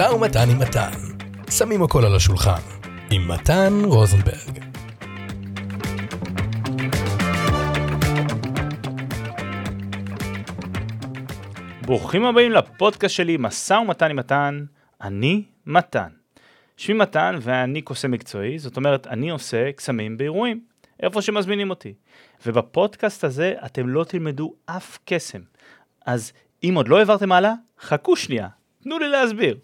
משא 0.00 0.14
ומתן 0.14 0.50
עם 0.50 0.58
מתן. 0.58 0.90
שמים 1.50 1.82
הכל 1.82 2.04
על 2.04 2.16
השולחן. 2.16 2.60
עם 3.10 3.28
מתן 3.28 3.72
רוזנברג. 3.84 4.64
ברוכים 11.82 12.24
הבאים 12.24 12.52
לפודקאסט 12.52 13.14
שלי, 13.14 13.36
משא 13.40 13.74
ומתן 13.74 14.10
עם 14.10 14.16
מתן. 14.16 14.64
אני 15.00 15.44
מתן. 15.66 16.08
שמי 16.76 16.94
מתן 16.94 17.38
ואני 17.40 17.82
קוסם 17.82 18.10
מקצועי, 18.10 18.58
זאת 18.58 18.76
אומרת, 18.76 19.06
אני 19.06 19.30
עושה 19.30 19.72
קסמים 19.72 20.16
באירועים, 20.16 20.60
איפה 21.02 21.22
שמזמינים 21.22 21.70
אותי. 21.70 21.94
ובפודקאסט 22.46 23.24
הזה 23.24 23.54
אתם 23.66 23.88
לא 23.88 24.04
תלמדו 24.04 24.54
אף 24.66 24.98
קסם. 25.04 25.40
אז 26.06 26.32
אם 26.64 26.72
עוד 26.76 26.88
לא 26.88 26.98
העברתם 26.98 27.32
הלאה, 27.32 27.52
חכו 27.80 28.16
שנייה, 28.16 28.48
תנו 28.82 28.98
לי 28.98 29.08
להסביר. 29.08 29.56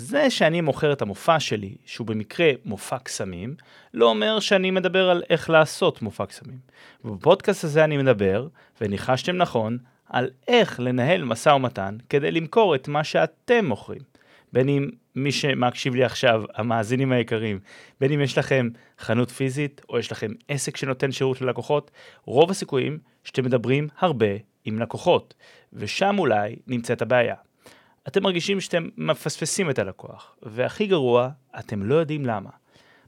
זה 0.00 0.30
שאני 0.30 0.60
מוכר 0.60 0.92
את 0.92 1.02
המופע 1.02 1.40
שלי, 1.40 1.74
שהוא 1.84 2.06
במקרה 2.06 2.50
מופע 2.64 2.98
קסמים, 2.98 3.54
לא 3.94 4.06
אומר 4.06 4.40
שאני 4.40 4.70
מדבר 4.70 5.10
על 5.10 5.22
איך 5.30 5.50
לעשות 5.50 6.02
מופע 6.02 6.26
קסמים. 6.26 6.58
ובפודקאסט 7.04 7.64
הזה 7.64 7.84
אני 7.84 7.96
מדבר, 7.96 8.48
וניחשתם 8.80 9.36
נכון, 9.36 9.78
על 10.08 10.30
איך 10.48 10.80
לנהל 10.80 11.24
משא 11.24 11.48
ומתן 11.48 11.96
כדי 12.08 12.30
למכור 12.30 12.74
את 12.74 12.88
מה 12.88 13.04
שאתם 13.04 13.64
מוכרים. 13.64 14.02
בין 14.52 14.68
אם 14.68 14.88
מי 15.14 15.32
שמקשיב 15.32 15.94
לי 15.94 16.04
עכשיו, 16.04 16.42
המאזינים 16.54 17.12
היקרים, 17.12 17.60
בין 18.00 18.12
אם 18.12 18.20
יש 18.20 18.38
לכם 18.38 18.68
חנות 18.98 19.30
פיזית 19.30 19.80
או 19.88 19.98
יש 19.98 20.12
לכם 20.12 20.32
עסק 20.48 20.76
שנותן 20.76 21.12
שירות 21.12 21.40
ללקוחות, 21.40 21.90
רוב 22.24 22.50
הסיכויים 22.50 22.98
שאתם 23.24 23.44
מדברים 23.44 23.88
הרבה 23.98 24.26
עם 24.64 24.78
לקוחות, 24.78 25.34
ושם 25.72 26.18
אולי 26.18 26.56
נמצאת 26.66 27.02
הבעיה. 27.02 27.47
אתם 28.08 28.22
מרגישים 28.22 28.60
שאתם 28.60 28.88
מפספסים 28.96 29.70
את 29.70 29.78
הלקוח, 29.78 30.36
והכי 30.42 30.86
גרוע, 30.86 31.28
אתם 31.58 31.82
לא 31.82 31.94
יודעים 31.94 32.26
למה. 32.26 32.50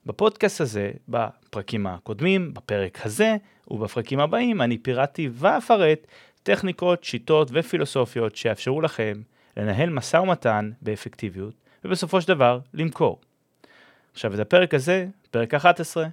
בפודקאסט 0.07 0.61
הזה, 0.61 0.91
בפרקים 1.09 1.87
הקודמים, 1.87 2.55
בפרק 2.55 3.07
הזה 3.07 3.37
ובפרקים 3.69 4.21
הבאים, 4.21 4.63
אני 4.63 4.79
פירטתי 4.79 5.29
ואפרט 5.33 6.07
טכניקות, 6.43 7.05
שיטות 7.05 7.49
ופילוסופיות 7.53 8.37
שיאפשרו 8.37 8.81
לכם 8.81 9.23
לנהל 9.57 9.91
משא 9.91 10.17
ומתן 10.17 10.71
באפקטיביות, 10.83 11.55
ובסופו 11.85 12.21
של 12.21 12.29
דבר 12.29 12.61
למכור. 12.75 13.21
עכשיו, 14.13 14.35
את 14.35 14.39
הפרק 14.39 14.75
הזה, 14.75 15.07
פרק 15.31 15.55
11, 15.55 16.07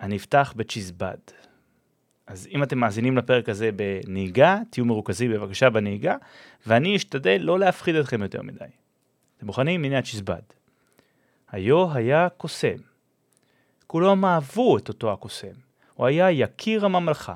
אני 0.00 0.16
אפתח 0.16 0.52
בצ'יזבד. 0.56 1.18
אז 2.26 2.48
אם 2.50 2.62
אתם 2.62 2.78
מאזינים 2.78 3.16
לפרק 3.16 3.48
הזה 3.48 3.70
בנהיגה, 3.72 4.58
תהיו 4.70 4.84
מרוכזים 4.84 5.32
בבקשה 5.32 5.70
בנהיגה, 5.70 6.16
ואני 6.66 6.96
אשתדל 6.96 7.38
לא 7.40 7.58
להפחיד 7.58 7.94
אתכם 7.94 8.22
יותר 8.22 8.42
מדי. 8.42 8.64
אתם 9.36 9.46
מוכנים? 9.46 9.84
הנה 9.84 9.98
הצ'יזבד. 9.98 10.42
היו 11.50 11.94
היה 11.94 12.28
קוסם. 12.28 12.76
כולם 13.86 14.24
אהבו 14.24 14.78
את 14.78 14.88
אותו 14.88 15.12
הקוסם. 15.12 15.52
הוא 15.94 16.06
היה 16.06 16.30
יקיר 16.30 16.84
הממלכה. 16.84 17.34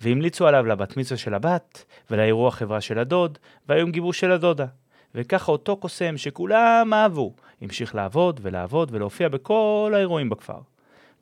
והמליצו 0.00 0.46
עליו 0.46 0.66
לבת 0.66 0.96
מצווה 0.96 1.18
של 1.18 1.34
הבת, 1.34 1.84
ולאירוע 2.10 2.50
חברה 2.50 2.80
של 2.80 2.98
הדוד, 2.98 3.38
והיום 3.68 3.90
גיבוש 3.90 4.20
של 4.20 4.32
הדודה. 4.32 4.66
וככה 5.14 5.52
אותו 5.52 5.76
קוסם 5.76 6.16
שכולם 6.16 6.90
אהבו, 6.94 7.34
המשיך 7.60 7.94
לעבוד 7.94 8.40
ולעבוד 8.42 8.88
ולהופיע 8.92 9.28
בכל 9.28 9.92
האירועים 9.94 10.30
בכפר. 10.30 10.60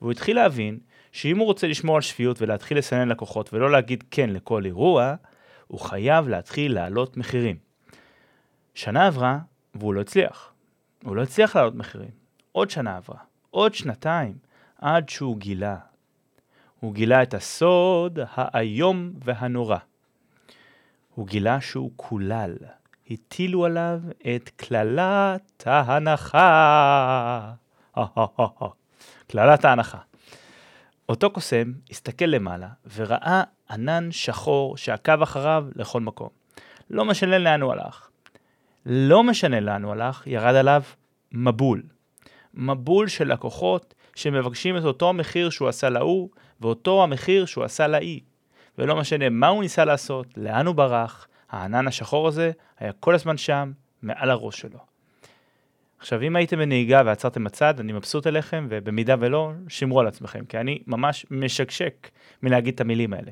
והוא 0.00 0.12
התחיל 0.12 0.36
להבין 0.36 0.78
שאם 1.12 1.39
הוא 1.39 1.47
רוצה 1.47 1.67
לשמור 1.67 1.97
על 1.97 2.03
שפיות 2.03 2.42
ולהתחיל 2.42 2.78
לסנן 2.78 3.09
לקוחות 3.09 3.55
ולא 3.55 3.70
להגיד 3.70 4.05
כן 4.11 4.31
לכל 4.31 4.64
אירוע, 4.64 5.14
הוא 5.67 5.81
חייב 5.81 6.28
להתחיל 6.28 6.75
להעלות 6.75 7.17
מחירים. 7.17 7.56
שנה 8.74 9.07
עברה 9.07 9.39
והוא 9.74 9.95
לא 9.95 10.01
הצליח. 10.01 10.52
הוא 11.05 11.17
לא 11.17 11.23
הצליח 11.23 11.57
להעלות 11.57 11.74
מחירים. 11.74 12.11
עוד 12.52 12.70
שנה 12.70 12.97
עברה, 12.97 13.18
עוד 13.51 13.74
שנתיים, 13.74 14.35
עד 14.79 15.08
שהוא 15.08 15.39
גילה. 15.39 15.77
הוא 16.80 16.95
גילה 16.95 17.23
את 17.23 17.35
הסוד 17.35 18.18
האיום 18.35 19.13
והנורא. 19.24 19.79
הוא 21.14 21.27
גילה 21.27 21.61
שהוא 21.61 21.91
קולל. 21.97 22.57
הטילו 23.11 23.64
עליו 23.64 24.01
את 24.35 24.51
קללת 24.57 25.63
ההנחה. 25.67 27.52
קללת 29.30 29.64
ההנחה. 29.64 29.98
אותו 31.08 31.30
קוסם 31.30 31.73
הסתכל 31.91 32.24
למעלה 32.24 32.69
וראה 32.95 33.42
ענן 33.70 34.08
שחור 34.11 34.77
שעקב 34.77 35.23
אחריו 35.23 35.67
לכל 35.77 36.01
מקום. 36.01 36.29
לא 36.91 37.05
משנה 37.05 37.39
לאן 37.39 37.63
הוא 37.63 37.73
הלך. 37.73 38.08
לא 38.86 39.24
משנה 39.24 39.61
לאן 39.61 39.85
הוא 39.85 39.92
הלך, 39.92 40.27
ירד 40.27 40.55
עליו 40.55 40.83
מבול. 41.33 41.83
מבול 42.55 43.08
של 43.08 43.33
לקוחות 43.33 43.95
שמבקשים 44.14 44.77
את 44.77 44.85
אותו 44.85 45.08
המחיר 45.08 45.51
שהוא 45.51 45.68
עשה 45.68 45.89
להוא, 45.89 46.29
ואותו 46.61 47.02
המחיר 47.02 47.47
שהוא 47.47 47.64
עשה 47.64 47.86
לאי. 47.86 48.20
ולא 48.79 48.97
משנה 48.97 49.29
מה 49.29 49.48
הוא 49.48 49.63
ניסה 49.63 49.85
לעשות, 49.85 50.27
לאן 50.36 50.67
הוא 50.67 50.74
ברח, 50.74 51.29
הענן 51.51 51.86
השחור 51.86 52.29
הזה 52.29 52.51
היה 52.79 52.92
כל 52.92 53.14
הזמן 53.14 53.36
שם, 53.36 53.73
מעל 54.02 54.30
הראש 54.30 54.61
שלו. 54.61 54.79
עכשיו, 55.98 56.23
אם 56.23 56.36
הייתם 56.36 56.59
בנהיגה 56.59 57.03
ועצרתם 57.07 57.45
בצד, 57.45 57.81
אני 57.81 57.92
מבסוט 57.92 58.27
עליכם, 58.27 58.67
ובמידה 58.70 59.14
ולא, 59.20 59.53
שמרו 59.69 60.01
על 60.01 60.07
עצמכם, 60.07 60.45
כי 60.45 60.59
אני 60.59 60.83
ממש 60.86 61.27
משקשק 61.31 62.11
מלהגיד 62.42 62.75
את 62.75 62.81
המילים 62.81 63.13
האלה. 63.13 63.31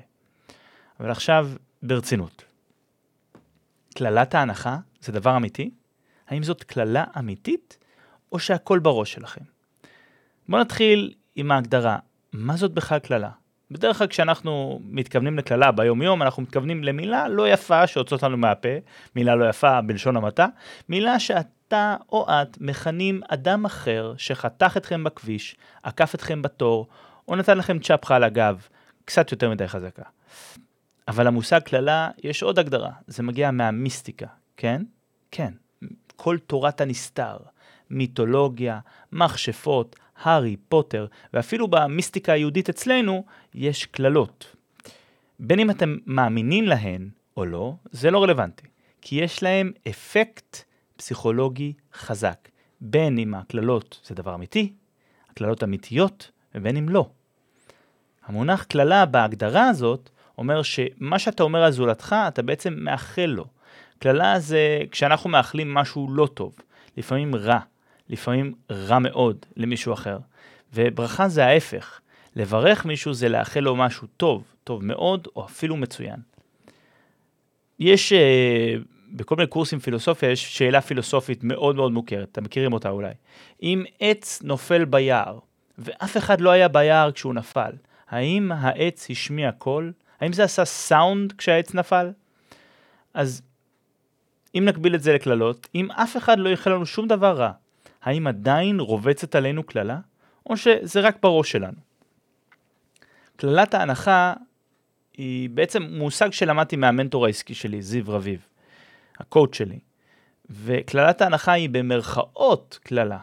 אבל 1.00 1.10
עכשיו, 1.10 1.50
ברצינות. 1.82 2.44
קללת 3.94 4.34
ההנחה 4.34 4.76
זה 5.00 5.12
דבר 5.12 5.36
אמיתי? 5.36 5.70
האם 6.28 6.42
זאת 6.42 6.62
קללה 6.62 7.04
אמיתית, 7.18 7.78
או 8.32 8.38
שהכל 8.38 8.78
בראש 8.78 9.12
שלכם? 9.12 9.44
בואו 10.48 10.60
נתחיל 10.60 11.14
עם 11.36 11.50
ההגדרה, 11.50 11.98
מה 12.32 12.56
זאת 12.56 12.72
בכלל 12.72 12.98
קללה? 12.98 13.30
בדרך 13.70 13.98
כלל 13.98 14.06
כשאנחנו 14.06 14.80
מתכוונים 14.84 15.38
לקללה 15.38 15.72
ביום 15.72 16.02
יום, 16.02 16.22
אנחנו 16.22 16.42
מתכוונים 16.42 16.84
למילה 16.84 17.28
לא 17.28 17.48
יפה 17.48 17.86
שיוצאת 17.86 18.22
לנו 18.22 18.36
מהפה, 18.36 18.68
מילה 19.16 19.34
לא 19.34 19.48
יפה 19.48 19.80
בלשון 19.80 20.16
המעטה, 20.16 20.46
מילה 20.88 21.20
שאתה 21.20 21.96
או 22.12 22.26
את 22.28 22.60
מכנים 22.60 23.20
אדם 23.28 23.64
אחר 23.64 24.14
שחתך 24.18 24.76
אתכם 24.76 25.04
בכביש, 25.04 25.56
עקף 25.82 26.14
אתכם 26.14 26.42
בתור, 26.42 26.86
או 27.28 27.36
נתן 27.36 27.58
לכם 27.58 27.78
צ'פחה 27.78 28.16
על 28.16 28.24
הגב, 28.24 28.68
קצת 29.04 29.32
יותר 29.32 29.50
מדי 29.50 29.68
חזקה. 29.68 30.02
אבל 31.08 31.26
המושג 31.26 31.60
קללה, 31.60 32.10
יש 32.24 32.42
עוד 32.42 32.58
הגדרה, 32.58 32.90
זה 33.06 33.22
מגיע 33.22 33.50
מהמיסטיקה, 33.50 34.26
כן? 34.56 34.82
כן. 35.30 35.52
כל 36.16 36.38
תורת 36.38 36.80
הנסתר, 36.80 37.36
מיתולוגיה, 37.90 38.78
מכשפות, 39.12 39.96
הארי, 40.22 40.56
פוטר, 40.68 41.06
ואפילו 41.34 41.68
במיסטיקה 41.68 42.32
היהודית 42.32 42.68
אצלנו, 42.68 43.24
יש 43.54 43.86
קללות. 43.86 44.56
בין 45.38 45.58
אם 45.58 45.70
אתם 45.70 45.96
מאמינים 46.06 46.64
להן 46.64 47.08
או 47.36 47.46
לא, 47.46 47.74
זה 47.90 48.10
לא 48.10 48.22
רלוונטי, 48.22 48.66
כי 49.00 49.16
יש 49.16 49.42
להם 49.42 49.72
אפקט 49.88 50.56
פסיכולוגי 50.96 51.72
חזק. 51.94 52.48
בין 52.80 53.18
אם 53.18 53.34
הקללות 53.34 54.00
זה 54.04 54.14
דבר 54.14 54.34
אמיתי, 54.34 54.72
הקללות 55.30 55.64
אמיתיות, 55.64 56.30
ובין 56.54 56.76
אם 56.76 56.88
לא. 56.88 57.08
המונח 58.26 58.62
קללה 58.64 59.06
בהגדרה 59.06 59.68
הזאת 59.68 60.10
אומר 60.38 60.62
שמה 60.62 61.18
שאתה 61.18 61.42
אומר 61.42 61.62
על 61.62 61.72
זולתך, 61.72 62.16
אתה 62.28 62.42
בעצם 62.42 62.74
מאחל 62.76 63.26
לו. 63.26 63.44
קללה 63.98 64.40
זה 64.40 64.78
כשאנחנו 64.90 65.30
מאחלים 65.30 65.74
משהו 65.74 66.08
לא 66.10 66.26
טוב, 66.34 66.56
לפעמים 66.96 67.34
רע, 67.34 67.58
לפעמים 68.08 68.54
רע 68.70 68.98
מאוד 68.98 69.46
למישהו 69.56 69.92
אחר. 69.92 70.18
וברכה 70.74 71.28
זה 71.28 71.46
ההפך. 71.46 72.00
לברך 72.36 72.84
מישהו 72.84 73.14
זה 73.14 73.28
לאחל 73.28 73.60
לו 73.60 73.76
משהו 73.76 74.06
טוב, 74.16 74.44
טוב 74.64 74.84
מאוד, 74.84 75.28
או 75.36 75.44
אפילו 75.44 75.76
מצוין. 75.76 76.20
יש, 77.78 78.12
uh, 78.12 78.16
בכל 79.12 79.36
מיני 79.36 79.46
קורסים 79.46 79.78
פילוסופיה, 79.78 80.30
יש 80.30 80.58
שאלה 80.58 80.80
פילוסופית 80.80 81.44
מאוד 81.44 81.76
מאוד 81.76 81.92
מוכרת, 81.92 82.28
אתם 82.32 82.44
מכירים 82.44 82.72
אותה 82.72 82.90
אולי. 82.90 83.12
אם 83.62 83.84
עץ 84.00 84.42
נופל 84.42 84.84
ביער, 84.84 85.38
ואף 85.78 86.16
אחד 86.16 86.40
לא 86.40 86.50
היה 86.50 86.68
ביער 86.68 87.12
כשהוא 87.12 87.34
נפל, 87.34 87.72
האם 88.08 88.52
העץ 88.52 89.10
השמיע 89.10 89.52
קול? 89.52 89.92
האם 90.20 90.32
זה 90.32 90.44
עשה 90.44 90.64
סאונד 90.64 91.32
כשהעץ 91.32 91.74
נפל? 91.74 92.10
אז 93.14 93.42
אם 94.54 94.64
נקביל 94.64 94.94
את 94.94 95.02
זה 95.02 95.14
לקללות, 95.14 95.68
אם 95.74 95.90
אף 95.90 96.16
אחד 96.16 96.38
לא 96.38 96.48
יאכל 96.48 96.70
לנו 96.70 96.86
שום 96.86 97.08
דבר 97.08 97.36
רע, 97.36 97.50
האם 98.06 98.26
עדיין 98.26 98.80
רובצת 98.80 99.34
עלינו 99.34 99.62
קללה, 99.62 99.98
או 100.46 100.56
שזה 100.56 101.00
רק 101.00 101.16
בראש 101.22 101.52
שלנו? 101.52 101.78
קללת 103.36 103.74
ההנחה 103.74 104.34
היא 105.16 105.50
בעצם 105.50 105.82
מושג 105.82 106.32
שלמדתי 106.32 106.76
מהמנטור 106.76 107.26
העסקי 107.26 107.54
שלי, 107.54 107.82
זיו 107.82 108.04
רביב, 108.06 108.46
הקואוצ' 109.18 109.56
שלי. 109.56 109.78
וקללת 110.50 111.22
ההנחה 111.22 111.52
היא 111.52 111.70
במרכאות 111.70 112.78
קללה. 112.82 113.18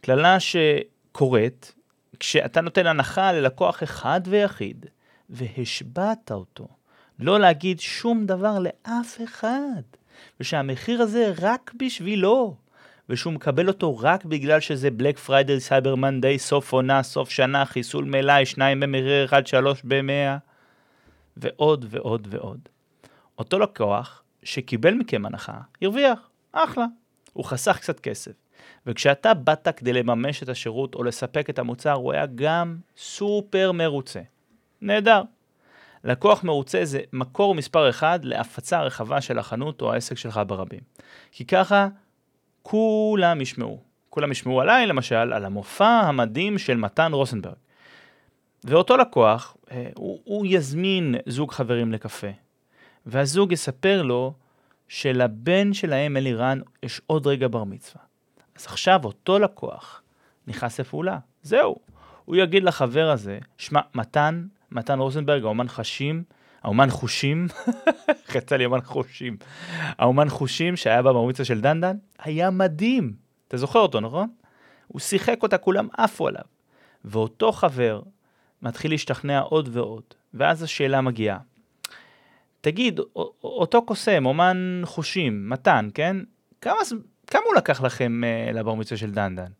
קללה 0.00 0.36
שקורית 0.40 1.74
כשאתה 2.20 2.60
נותן 2.60 2.86
הנחה 2.86 3.32
ללקוח 3.32 3.82
אחד 3.82 4.20
ויחיד, 4.24 4.86
והשבעת 5.30 6.32
אותו. 6.32 6.68
לא 7.18 7.40
להגיד 7.40 7.80
שום 7.80 8.26
דבר 8.26 8.58
לאף 8.58 9.20
אחד. 9.24 9.82
ושהמחיר 10.40 11.02
הזה 11.02 11.32
רק 11.42 11.72
בשבילו, 11.76 12.56
ושהוא 13.08 13.32
מקבל 13.32 13.68
אותו 13.68 13.98
רק 13.98 14.24
בגלל 14.24 14.60
שזה 14.60 14.90
Black 14.90 15.18
Friday, 15.18 15.60
Cyber 15.60 15.94
Monday, 15.94 16.38
סוף 16.38 16.72
עונה, 16.72 17.02
סוף 17.02 17.30
שנה, 17.30 17.64
חיסול 17.64 18.04
מלאי, 18.04 18.46
שניים 18.46 18.80
במחיר 18.80 19.24
אחד, 19.24 19.46
שלוש 19.46 19.80
במאה, 19.84 20.36
ועוד 21.36 21.84
ועוד 21.90 22.28
ועוד. 22.30 22.58
אותו 23.38 23.58
לקוח 23.58 24.22
שקיבל 24.42 24.94
מכם 24.94 25.26
הנחה, 25.26 25.58
הרוויח, 25.82 26.28
אחלה. 26.52 26.86
הוא 27.32 27.44
חסך 27.44 27.78
קצת 27.78 28.00
כסף. 28.00 28.32
וכשאתה 28.86 29.34
באת 29.34 29.68
כדי 29.76 29.92
לממש 29.92 30.42
את 30.42 30.48
השירות 30.48 30.94
או 30.94 31.04
לספק 31.04 31.50
את 31.50 31.58
המוצר, 31.58 31.92
הוא 31.92 32.12
היה 32.12 32.26
גם 32.34 32.76
סופר 32.96 33.72
מרוצה. 33.72 34.20
נהדר. 34.80 35.22
לקוח 36.04 36.44
מרוצה 36.44 36.84
זה 36.84 37.00
מקור 37.12 37.54
מספר 37.54 37.90
אחד 37.90 38.24
להפצה 38.24 38.82
רחבה 38.82 39.20
של 39.20 39.38
החנות 39.38 39.82
או 39.82 39.92
העסק 39.92 40.18
שלך 40.18 40.40
ברבים. 40.46 40.80
כי 41.32 41.44
ככה 41.44 41.88
כולם 42.66 43.40
ישמעו. 43.40 43.80
כולם 44.10 44.32
ישמעו 44.32 44.60
עליי, 44.60 44.86
למשל, 44.86 45.14
על 45.14 45.44
המופע 45.44 45.86
המדהים 45.86 46.58
של 46.58 46.76
מתן 46.76 47.12
רוסנברג. 47.12 47.54
ואותו 48.64 48.96
לקוח, 48.96 49.56
אה, 49.70 49.88
הוא, 49.94 50.20
הוא 50.24 50.46
יזמין 50.48 51.14
זוג 51.26 51.52
חברים 51.52 51.92
לקפה, 51.92 52.26
והזוג 53.06 53.52
יספר 53.52 54.02
לו 54.02 54.34
שלבן 54.88 55.72
שלהם 55.72 56.16
אלירן 56.16 56.60
יש 56.82 57.00
עוד 57.06 57.26
רגע 57.26 57.48
בר 57.48 57.64
מצווה. 57.64 58.02
אז 58.56 58.66
עכשיו 58.66 59.00
אותו 59.04 59.38
לקוח 59.38 60.02
נכנס 60.46 60.80
לפעולה, 60.80 61.18
זהו. 61.42 61.76
הוא 62.24 62.36
יגיד 62.36 62.64
לחבר 62.64 63.10
הזה, 63.10 63.38
שמע, 63.58 63.80
מתן, 63.94 64.46
מתן 64.70 64.98
רוזנברג, 64.98 65.44
האומן 65.44 65.68
חשים, 65.68 66.24
האומן 66.62 66.90
חושים, 66.90 67.46
חצה 68.32 68.56
לי 68.56 68.64
אומן 68.64 68.80
חושים, 68.80 69.36
האומן 69.98 70.28
חושים 70.28 70.76
שהיה 70.76 71.02
מצווה 71.02 71.44
של 71.44 71.60
דנדן, 71.60 71.96
היה 72.18 72.50
מדהים. 72.50 73.12
אתה 73.48 73.56
זוכר 73.56 73.78
אותו, 73.78 74.00
נכון? 74.00 74.28
הוא 74.88 75.00
שיחק 75.00 75.42
אותה, 75.42 75.58
כולם 75.58 75.88
עפו 75.98 76.28
עליו. 76.28 76.44
ואותו 77.04 77.52
חבר 77.52 78.02
מתחיל 78.62 78.90
להשתכנע 78.90 79.40
עוד 79.40 79.68
ועוד, 79.72 80.02
ואז 80.34 80.62
השאלה 80.62 81.00
מגיעה. 81.00 81.38
תגיד, 82.60 83.00
אותו 83.44 83.82
קוסם, 83.82 84.26
אומן 84.26 84.82
חושים, 84.84 85.50
מתן, 85.50 85.88
כן? 85.94 86.16
כמה, 86.60 86.78
כמה 87.26 87.42
הוא 87.46 87.54
לקח 87.54 87.82
לכם 87.82 88.20
uh, 88.24 88.54
לבר 88.54 88.74
מצווה 88.74 88.98
של 88.98 89.10
דנדן? 89.10 89.50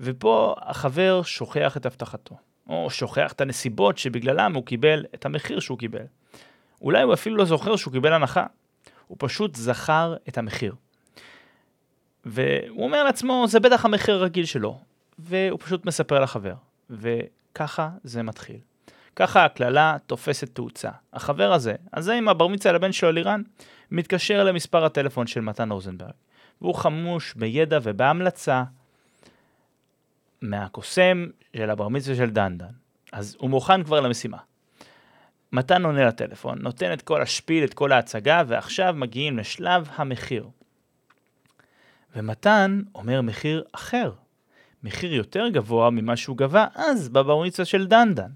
ופה 0.00 0.54
החבר 0.58 1.22
שוכח 1.22 1.76
את 1.76 1.86
הבטחתו, 1.86 2.36
או 2.68 2.90
שוכח 2.90 3.32
את 3.32 3.40
הנסיבות 3.40 3.98
שבגללם 3.98 4.54
הוא 4.54 4.66
קיבל 4.66 5.04
את 5.14 5.26
המחיר 5.26 5.60
שהוא 5.60 5.78
קיבל. 5.78 6.04
אולי 6.82 7.02
הוא 7.02 7.14
אפילו 7.14 7.36
לא 7.36 7.44
זוכר 7.44 7.76
שהוא 7.76 7.92
קיבל 7.92 8.12
הנחה, 8.12 8.46
הוא 9.12 9.16
פשוט 9.20 9.56
זכר 9.56 10.16
את 10.28 10.38
המחיר. 10.38 10.74
והוא 12.24 12.84
אומר 12.84 13.04
לעצמו, 13.04 13.44
זה 13.48 13.60
בטח 13.60 13.84
המחיר 13.84 14.14
הרגיל 14.14 14.44
שלו, 14.44 14.80
והוא 15.18 15.58
פשוט 15.62 15.86
מספר 15.86 16.20
לחבר, 16.20 16.54
וככה 16.90 17.90
זה 18.04 18.22
מתחיל. 18.22 18.56
ככה 19.16 19.44
הקללה 19.44 19.96
תופסת 20.06 20.54
תאוצה. 20.54 20.90
החבר 21.12 21.52
הזה, 21.52 21.74
הזה 21.92 22.14
עם 22.14 22.28
הבר 22.28 22.48
מצווה 22.48 22.74
לבן 22.74 22.92
שלו 22.92 23.08
אלירן, 23.08 23.42
מתקשר 23.90 24.44
למספר 24.44 24.84
הטלפון 24.84 25.26
של 25.26 25.40
מתן 25.40 25.72
רוזנברג, 25.72 26.12
והוא 26.60 26.74
חמוש 26.74 27.34
בידע 27.34 27.78
ובהמלצה 27.82 28.64
מהקוסם 30.42 31.26
של 31.56 31.70
הבר 31.70 31.88
מצווה 31.88 32.16
של 32.16 32.30
דנדן. 32.30 32.66
אז 33.12 33.36
הוא 33.38 33.50
מוכן 33.50 33.84
כבר 33.84 34.00
למשימה. 34.00 34.38
מתן 35.52 35.84
עונה 35.84 36.06
לטלפון, 36.06 36.58
נותן 36.62 36.92
את 36.92 37.02
כל 37.02 37.22
השפיל, 37.22 37.64
את 37.64 37.74
כל 37.74 37.92
ההצגה, 37.92 38.42
ועכשיו 38.46 38.94
מגיעים 38.96 39.38
לשלב 39.38 39.88
המחיר. 39.94 40.48
ומתן 42.16 42.82
אומר 42.94 43.22
מחיר 43.22 43.64
אחר, 43.72 44.12
מחיר 44.82 45.14
יותר 45.14 45.48
גבוה 45.48 45.90
ממה 45.90 46.16
שהוא 46.16 46.36
גבה 46.36 46.66
אז 46.74 47.08
בבר 47.08 47.42
מצווה 47.42 47.66
של 47.66 47.86
דנדן. 47.86 48.30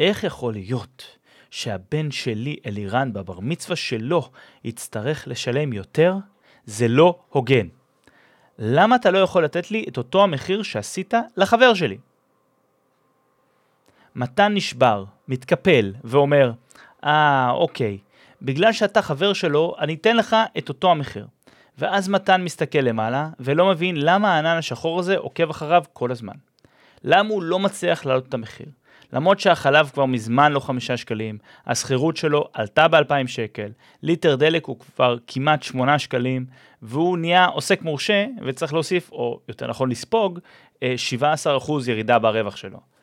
איך 0.00 0.24
יכול 0.24 0.52
להיות 0.52 1.18
שהבן 1.50 2.10
שלי 2.10 2.56
אלירן 2.66 3.12
בבר 3.12 3.40
מצווה 3.40 3.76
שלו 3.76 4.30
יצטרך 4.64 5.28
לשלם 5.28 5.72
יותר? 5.72 6.14
זה 6.64 6.88
לא 6.88 7.18
הוגן. 7.28 7.68
למה 8.58 8.96
אתה 8.96 9.10
לא 9.10 9.18
יכול 9.18 9.44
לתת 9.44 9.70
לי 9.70 9.84
את 9.88 9.98
אותו 9.98 10.22
המחיר 10.22 10.62
שעשית 10.62 11.14
לחבר 11.36 11.74
שלי? 11.74 11.98
מתן 14.16 14.54
נשבר, 14.54 15.04
מתקפל, 15.28 15.92
ואומר, 16.04 16.52
אה, 17.04 17.50
אוקיי, 17.50 17.98
בגלל 18.42 18.72
שאתה 18.72 19.02
חבר 19.02 19.32
שלו, 19.32 19.74
אני 19.78 19.94
אתן 19.94 20.16
לך 20.16 20.36
את 20.58 20.68
אותו 20.68 20.90
המחיר. 20.90 21.26
ואז 21.78 22.08
מתן 22.08 22.42
מסתכל 22.44 22.78
למעלה, 22.78 23.28
ולא 23.40 23.66
מבין 23.66 23.96
למה 23.98 24.34
הענן 24.34 24.56
השחור 24.56 24.98
הזה 24.98 25.16
עוקב 25.16 25.50
אחריו 25.50 25.84
כל 25.92 26.10
הזמן. 26.10 26.34
למה 27.04 27.28
הוא 27.28 27.42
לא 27.42 27.58
מצליח 27.58 28.06
להעלות 28.06 28.28
את 28.28 28.34
המחיר? 28.34 28.66
למרות 29.12 29.40
שהחלב 29.40 29.90
כבר 29.94 30.06
מזמן 30.06 30.52
לא 30.52 30.60
חמישה 30.60 30.96
שקלים, 30.96 31.38
השכירות 31.66 32.16
שלו 32.16 32.48
עלתה 32.52 32.88
ב-2,000 32.88 33.26
שקל, 33.26 33.68
ליטר 34.02 34.36
דלק 34.36 34.66
הוא 34.66 34.78
כבר 34.78 35.16
כמעט 35.26 35.62
שמונה 35.62 35.98
שקלים, 35.98 36.46
והוא 36.82 37.18
נהיה 37.18 37.46
עוסק 37.46 37.82
מורשה, 37.82 38.26
וצריך 38.46 38.72
להוסיף, 38.72 39.12
או 39.12 39.40
יותר 39.48 39.66
נכון 39.66 39.90
לספוג, 39.90 40.38
17% 40.78 40.82
אה, 40.82 41.56
ירידה 41.86 42.18
ברווח 42.18 42.56
שלו. 42.56 42.95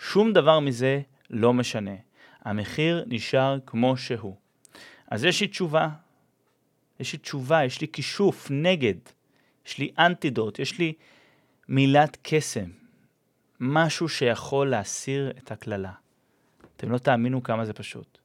שום 0.00 0.32
דבר 0.32 0.60
מזה 0.60 1.00
לא 1.30 1.52
משנה. 1.52 1.94
המחיר 2.44 3.04
נשאר 3.06 3.58
כמו 3.66 3.96
שהוא. 3.96 4.36
אז 5.10 5.24
יש 5.24 5.40
לי 5.40 5.48
תשובה. 5.48 5.88
יש 7.00 7.12
לי 7.12 7.18
תשובה, 7.18 7.64
יש 7.64 7.80
לי 7.80 7.86
כישוף 7.92 8.46
נגד. 8.50 8.94
יש 9.66 9.78
לי 9.78 9.92
אנטידוט, 9.98 10.58
יש 10.58 10.78
לי 10.78 10.92
מילת 11.68 12.16
קסם. 12.22 12.70
משהו 13.60 14.08
שיכול 14.08 14.70
להסיר 14.70 15.30
את 15.30 15.52
הקללה. 15.52 15.92
אתם 16.76 16.90
לא 16.92 16.98
תאמינו 16.98 17.42
כמה 17.42 17.64
זה 17.64 17.72
פשוט. 17.72 18.18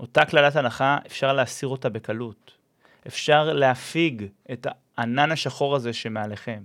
אותה 0.00 0.24
קללת 0.24 0.56
הנחה, 0.56 0.98
אפשר 1.06 1.32
להסיר 1.32 1.68
אותה 1.68 1.88
בקלות. 1.88 2.52
אפשר 3.06 3.52
להפיג 3.52 4.26
את 4.52 4.66
הענן 4.96 5.32
השחור 5.32 5.76
הזה 5.76 5.92
שמעליכם. 5.92 6.62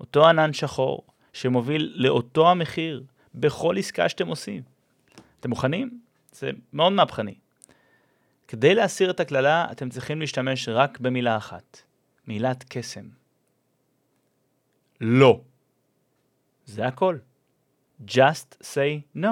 אותו 0.00 0.28
ענן 0.28 0.52
שחור 0.52 1.06
שמוביל 1.32 1.92
לאותו 1.96 2.50
המחיר 2.50 3.02
בכל 3.40 3.78
עסקה 3.78 4.08
שאתם 4.08 4.28
עושים. 4.28 4.62
אתם 5.40 5.50
מוכנים? 5.50 6.00
זה 6.32 6.50
מאוד 6.72 6.92
מהפכני. 6.92 7.34
כדי 8.48 8.74
להסיר 8.74 9.10
את 9.10 9.20
הקללה, 9.20 9.66
אתם 9.72 9.88
צריכים 9.88 10.20
להשתמש 10.20 10.68
רק 10.68 10.98
במילה 10.98 11.36
אחת, 11.36 11.82
מילת 12.26 12.64
קסם. 12.68 13.08
לא. 15.00 15.40
זה 16.66 16.86
הכל. 16.86 17.18
Just 18.08 18.56
say 18.62 19.16
no. 19.16 19.28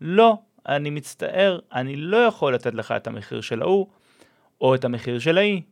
לא, 0.00 0.38
אני 0.68 0.90
מצטער, 0.90 1.58
אני 1.72 1.96
לא 1.96 2.16
יכול 2.16 2.54
לתת 2.54 2.74
לך 2.74 2.92
את 2.92 3.06
המחיר 3.06 3.40
של 3.40 3.62
ההוא, 3.62 3.86
או 4.60 4.74
את 4.74 4.84
המחיר 4.84 5.18
של 5.18 5.38
ההיא. 5.38 5.62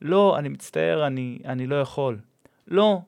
לא, 0.00 0.38
אני 0.38 0.48
מצטער, 0.48 1.06
אני, 1.06 1.38
אני 1.44 1.66
לא 1.66 1.80
יכול. 1.80 2.18
לא, 2.68 3.00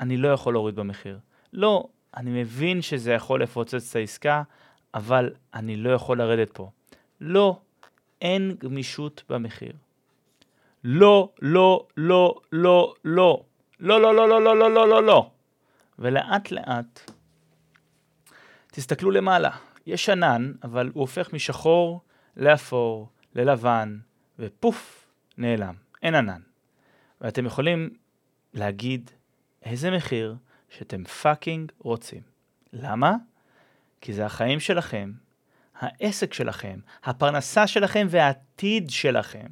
אני 0.00 0.16
לא 0.16 0.28
יכול 0.28 0.54
להוריד 0.54 0.74
במחיר. 0.74 1.18
לא, 1.52 1.88
אני 2.16 2.42
מבין 2.42 2.82
שזה 2.82 3.12
יכול 3.12 3.42
לפוצץ 3.42 3.90
את 3.90 3.96
העסקה, 3.96 4.42
אבל 4.94 5.30
אני 5.54 5.76
לא 5.76 5.90
יכול 5.90 6.18
לרדת 6.18 6.50
פה. 6.50 6.70
לא, 7.20 7.60
אין 8.20 8.56
גמישות 8.58 9.22
במחיר. 9.28 9.72
לא, 10.84 11.32
לא, 11.42 11.86
לא, 11.96 12.40
לא, 12.52 12.94
לא. 13.04 13.44
לא, 13.80 14.00
לא, 14.00 14.14
לא, 14.14 14.28
לא, 14.28 14.44
לא, 14.44 14.58
לא, 14.58 14.70
לא, 14.70 14.88
לא, 14.88 15.02
לא. 15.02 15.30
ולאט 15.98 16.50
לאט, 16.50 17.10
תסתכלו 18.72 19.10
למעלה. 19.10 19.50
יש 19.86 20.08
ענן, 20.08 20.52
אבל 20.62 20.90
הוא 20.94 21.00
הופך 21.00 21.32
משחור 21.32 22.00
לאפור, 22.36 23.08
ללבן, 23.34 23.98
ופוף, 24.38 25.08
נעלם. 25.38 25.74
אין 26.02 26.14
ענן. 26.14 26.40
ואתם 27.20 27.46
יכולים 27.46 27.90
להגיד 28.54 29.10
איזה 29.62 29.90
מחיר 29.90 30.36
שאתם 30.78 31.04
fucking 31.04 31.72
רוצים. 31.78 32.20
למה? 32.72 33.14
כי 34.00 34.12
זה 34.12 34.26
החיים 34.26 34.60
שלכם, 34.60 35.12
העסק 35.78 36.34
שלכם, 36.34 36.78
הפרנסה 37.04 37.66
שלכם 37.66 38.06
והעתיד 38.10 38.90
שלכם. 38.90 39.46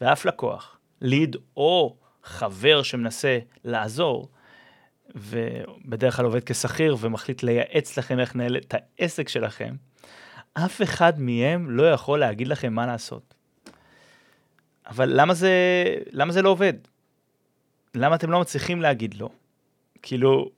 ואף 0.00 0.24
לקוח, 0.24 0.78
lead 1.00 1.36
או 1.56 1.96
חבר 2.22 2.82
שמנסה 2.82 3.38
לעזור, 3.64 4.28
ובדרך 5.14 6.16
כלל 6.16 6.24
עובד 6.24 6.44
כשכיר 6.44 6.96
ומחליט 7.00 7.42
לייעץ 7.42 7.98
לכם 7.98 8.20
איך 8.20 8.36
לנהל 8.36 8.56
את 8.56 8.74
העסק 8.74 9.28
שלכם, 9.28 9.76
אף 10.54 10.82
אחד 10.82 11.20
מהם 11.20 11.70
לא 11.70 11.90
יכול 11.90 12.20
להגיד 12.20 12.48
לכם 12.48 12.72
מה 12.72 12.86
לעשות. 12.86 13.34
אבל 14.86 15.20
למה 15.20 15.34
זה, 15.34 15.52
למה 16.10 16.32
זה 16.32 16.42
לא 16.42 16.48
עובד? 16.48 16.74
למה 17.94 18.14
אתם 18.14 18.30
לא 18.30 18.40
מצליחים 18.40 18.82
להגיד 18.82 19.14
לא? 19.14 19.30
כאילו, 20.02 20.50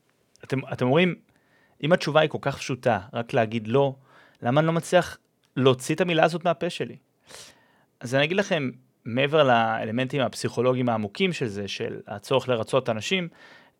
אתם, 0.44 0.58
אתם 0.72 0.86
אומרים, 0.86 1.14
אם 1.82 1.92
התשובה 1.92 2.20
היא 2.20 2.30
כל 2.30 2.38
כך 2.40 2.56
פשוטה, 2.56 3.00
רק 3.12 3.32
להגיד 3.32 3.68
לא, 3.68 3.94
למה 4.42 4.60
אני 4.60 4.66
לא 4.66 4.72
מצליח 4.72 5.18
להוציא 5.56 5.94
את 5.94 6.00
המילה 6.00 6.24
הזאת 6.24 6.44
מהפה 6.44 6.70
שלי? 6.70 6.96
אז 8.00 8.14
אני 8.14 8.24
אגיד 8.24 8.36
לכם, 8.36 8.70
מעבר 9.04 9.42
לאלמנטים 9.42 10.20
הפסיכולוגיים 10.20 10.88
העמוקים 10.88 11.32
של 11.32 11.46
זה, 11.46 11.68
של 11.68 12.00
הצורך 12.06 12.48
לרצות 12.48 12.88
אנשים, 12.88 13.28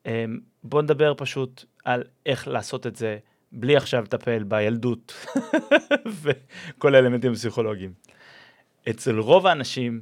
אמ, 0.07 0.41
בואו 0.65 0.83
נדבר 0.83 1.15
פשוט 1.17 1.65
על 1.85 2.05
איך 2.27 2.49
לעשות 2.49 2.87
את 2.87 2.97
זה 2.97 3.19
בלי 3.53 3.77
עכשיו 3.77 4.03
לטפל 4.03 4.43
בילדות 4.43 5.27
וכל 6.23 6.95
האלמנטים 6.95 7.33
הפסיכולוגיים. 7.33 7.93
אצל 8.91 9.19
רוב 9.19 9.47
האנשים 9.47 10.01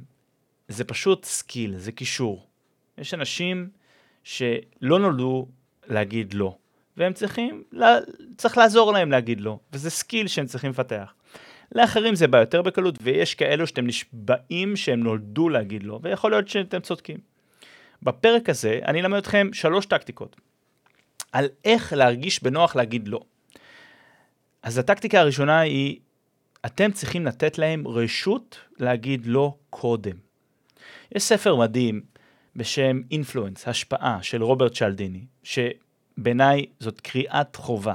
זה 0.67 0.83
פשוט 0.83 1.25
skill, 1.25 1.77
זה 1.77 1.91
כישור. 1.91 2.47
יש 2.97 3.13
אנשים 3.13 3.69
שלא 4.27 4.99
נולדו 4.99 5.47
להגיד 5.87 6.33
לא, 6.33 6.55
והם 6.97 7.13
צריכים, 7.13 7.63
צריך 8.37 8.57
לעזור 8.57 8.93
להם 8.93 9.11
להגיד 9.11 9.41
לא, 9.41 9.59
וזה 9.73 9.89
skill 9.89 10.27
שהם 10.27 10.45
צריכים 10.45 10.69
לפתח. 10.69 11.13
לאחרים 11.71 12.15
זה 12.15 12.27
בא 12.27 12.37
יותר 12.37 12.61
בקלות, 12.61 12.95
ויש 13.01 13.35
כאלו 13.35 13.67
שאתם 13.67 13.87
נשבעים 13.87 14.75
שהם 14.75 14.99
נולדו 14.99 15.49
להגיד 15.49 15.83
לא, 15.83 15.99
ויכול 16.03 16.31
להיות 16.31 16.47
שאתם 16.47 16.79
צודקים. 16.79 17.17
בפרק 18.03 18.49
הזה 18.49 18.79
אני 18.85 19.01
אלמד 19.01 19.17
אתכם 19.17 19.49
שלוש 19.53 19.85
טקטיקות 19.85 20.35
על 21.31 21.47
איך 21.65 21.93
להרגיש 21.93 22.43
בנוח 22.43 22.75
להגיד 22.75 23.07
לא. 23.07 23.19
אז 24.63 24.77
הטקטיקה 24.77 25.19
הראשונה 25.19 25.59
היא, 25.59 25.99
אתם 26.65 26.91
צריכים 26.91 27.25
לתת 27.25 27.57
להם 27.57 27.87
רשות 27.87 28.59
להגיד 28.79 29.25
לא 29.25 29.55
קודם. 29.69 30.15
יש 31.15 31.23
ספר 31.23 31.55
מדהים 31.55 32.01
בשם 32.57 33.01
אינפלואנס, 33.11 33.67
השפעה, 33.67 34.19
של 34.21 34.43
רוברט 34.43 34.73
צ'לדיני, 34.73 35.25
שבעיניי 35.43 36.65
זאת 36.79 37.01
קריאת 37.01 37.55
חובה. 37.55 37.93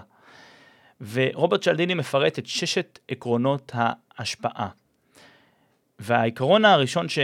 ורוברט 1.13 1.65
צ'לדיני 1.65 1.95
מפרט 1.95 2.39
את 2.39 2.47
ששת 2.47 2.99
עקרונות 3.09 3.73
ההשפעה. 3.75 4.69
והעיקרון 5.99 6.65
הראשון 6.65 7.09
ש... 7.09 7.19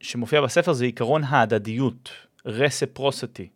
שמופיע 0.00 0.40
בספר 0.40 0.72
זה 0.72 0.84
עיקרון 0.84 1.24
ההדדיות, 1.24 2.10
reciprocity. 2.46 3.48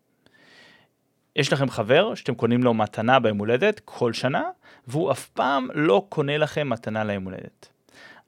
יש 1.37 1.53
לכם 1.53 1.71
חבר 1.71 2.15
שאתם 2.15 2.35
קונים 2.35 2.63
לו 2.63 2.75
מתנה 2.75 3.21
ביום 3.21 3.39
הולדת 3.39 3.81
כל 3.85 4.13
שנה, 4.13 4.43
והוא 4.87 5.13
אף 5.13 5.29
פעם 5.29 5.69
לא 5.75 6.07
קונה 6.09 6.39
לכם 6.39 6.69
מתנה 6.69 7.05
ליום 7.05 7.25
הולדת. 7.25 7.69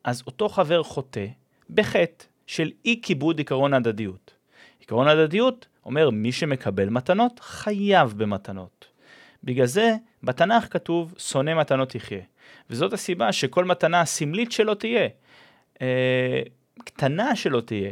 אז 0.04 0.22
אותו 0.26 0.48
חבר 0.48 0.82
חוטא 0.82 1.26
בחטא 1.70 2.24
של 2.46 2.70
אי 2.84 3.00
כיבוד 3.02 3.38
עיקרון 3.38 3.74
ההדדיות. 3.74 4.33
עיקרון 4.84 5.08
ההדדיות 5.08 5.66
אומר 5.86 6.10
מי 6.10 6.32
שמקבל 6.32 6.88
מתנות 6.88 7.40
חייב 7.40 8.14
במתנות. 8.16 8.86
בגלל 9.44 9.66
זה 9.66 9.94
בתנ"ך 10.22 10.72
כתוב 10.72 11.14
שונא 11.18 11.54
מתנות 11.60 11.94
יחיה. 11.94 12.22
וזאת 12.70 12.92
הסיבה 12.92 13.32
שכל 13.32 13.64
מתנה 13.64 14.04
סמלית 14.04 14.52
שלא 14.52 14.74
תהיה, 14.74 15.08
אה, 15.82 16.42
קטנה 16.84 17.36
שלא 17.36 17.60
תהיה, 17.60 17.90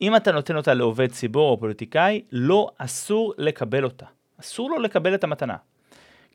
אם 0.00 0.16
אתה 0.16 0.32
נותן 0.32 0.56
אותה 0.56 0.74
לעובד 0.74 1.12
ציבור 1.12 1.50
או 1.50 1.60
פוליטיקאי, 1.60 2.22
לא 2.32 2.70
אסור 2.78 3.34
לקבל 3.38 3.84
אותה. 3.84 4.06
אסור 4.40 4.70
לו 4.70 4.78
לקבל 4.78 5.14
את 5.14 5.24
המתנה. 5.24 5.56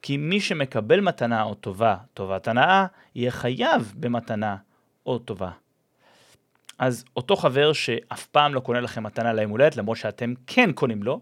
כי 0.02 0.18
מי 0.18 0.40
שמקבל 0.40 1.00
מתנה 1.00 1.44
או 1.44 1.54
טובה, 1.54 1.96
טובת 2.14 2.48
הנאה, 2.48 2.86
יהיה 3.16 3.32
חייב 3.32 3.94
במתנה 4.00 4.56
או 5.06 5.20
טובה. 5.20 5.52
אז 6.82 7.06
אותו 7.16 7.36
חבר 7.36 7.74
שאף 7.74 8.26
פעם 8.26 8.54
לא 8.54 8.60
קונה 8.60 8.82
לכם 8.82 9.04
מתנה 9.04 9.34
ליום 9.34 9.52
הולדת, 9.52 9.78
למרות 9.78 9.98
שאתם 9.98 10.34
כן 10.48 10.72
קונים 10.72 11.04
לו, 11.04 11.22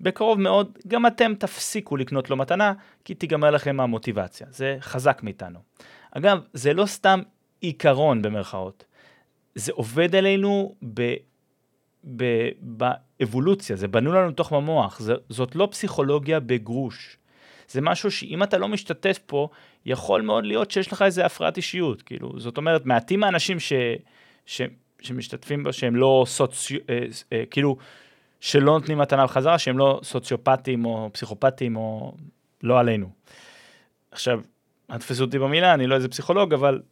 בקרוב 0.00 0.40
מאוד 0.40 0.78
גם 0.88 1.06
אתם 1.06 1.34
תפסיקו 1.34 1.96
לקנות 1.96 2.30
לו 2.30 2.36
מתנה, 2.36 2.72
כי 3.04 3.14
תיגמר 3.14 3.50
לכם 3.50 3.80
המוטיבציה. 3.80 4.46
זה 4.50 4.76
חזק 4.80 5.20
מאיתנו. 5.22 5.58
אגב, 6.10 6.40
זה 6.52 6.74
לא 6.74 6.86
סתם 6.86 7.20
עיקרון 7.60 8.22
במרכאות, 8.22 8.84
זה 9.54 9.72
עובד 9.74 10.14
עלינו 10.14 10.74
ב... 10.94 11.14
ב... 12.16 12.48
באבולוציה, 12.60 13.76
זה 13.76 13.88
בנו 13.88 14.12
לנו 14.12 14.32
תוך 14.32 14.52
במוח, 14.52 15.00
זה... 15.00 15.14
זאת 15.28 15.56
לא 15.56 15.68
פסיכולוגיה 15.70 16.40
בגרוש. 16.40 17.16
זה 17.68 17.80
משהו 17.80 18.10
שאם 18.10 18.42
אתה 18.42 18.58
לא 18.58 18.68
משתתף 18.68 19.18
פה, 19.26 19.48
יכול 19.86 20.22
מאוד 20.22 20.44
להיות 20.44 20.70
שיש 20.70 20.92
לך 20.92 21.02
איזה 21.02 21.26
הפרעת 21.26 21.56
אישיות. 21.56 22.02
כאילו, 22.02 22.40
זאת 22.40 22.56
אומרת, 22.56 22.86
מעטים 22.86 23.24
האנשים 23.24 23.60
ש... 23.60 23.72
ש... 24.46 24.62
שמשתתפים 25.00 25.64
בה, 25.64 25.72
שהם 25.72 25.96
לא 25.96 26.24
סוציו... 26.26 26.78
אה, 26.90 26.98
אה, 27.32 27.42
כאילו, 27.50 27.76
שלא 28.40 28.72
נותנים 28.72 28.98
מתנה 28.98 29.24
בחזרה, 29.24 29.58
שהם 29.58 29.78
לא 29.78 30.00
סוציופטים 30.02 30.84
או 30.84 31.10
פסיכופטים 31.12 31.76
או 31.76 32.14
לא 32.62 32.80
עלינו. 32.80 33.10
עכשיו, 34.10 34.40
אל 34.90 34.98
תפסו 34.98 35.24
אותי 35.24 35.38
במילה, 35.38 35.74
אני 35.74 35.86
לא 35.86 35.94
איזה 35.94 36.08
פסיכולוג, 36.08 36.54
אבל 36.54 36.82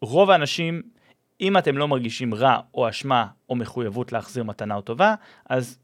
רוב 0.00 0.30
האנשים, 0.30 0.82
אם 1.40 1.58
אתם 1.58 1.78
לא 1.78 1.88
מרגישים 1.88 2.34
רע 2.34 2.60
או 2.74 2.88
אשמה 2.88 3.26
או 3.48 3.56
מחויבות 3.56 4.12
להחזיר 4.12 4.44
מתנה 4.44 4.74
או 4.74 4.80
טובה, 4.80 5.14
אז 5.48 5.78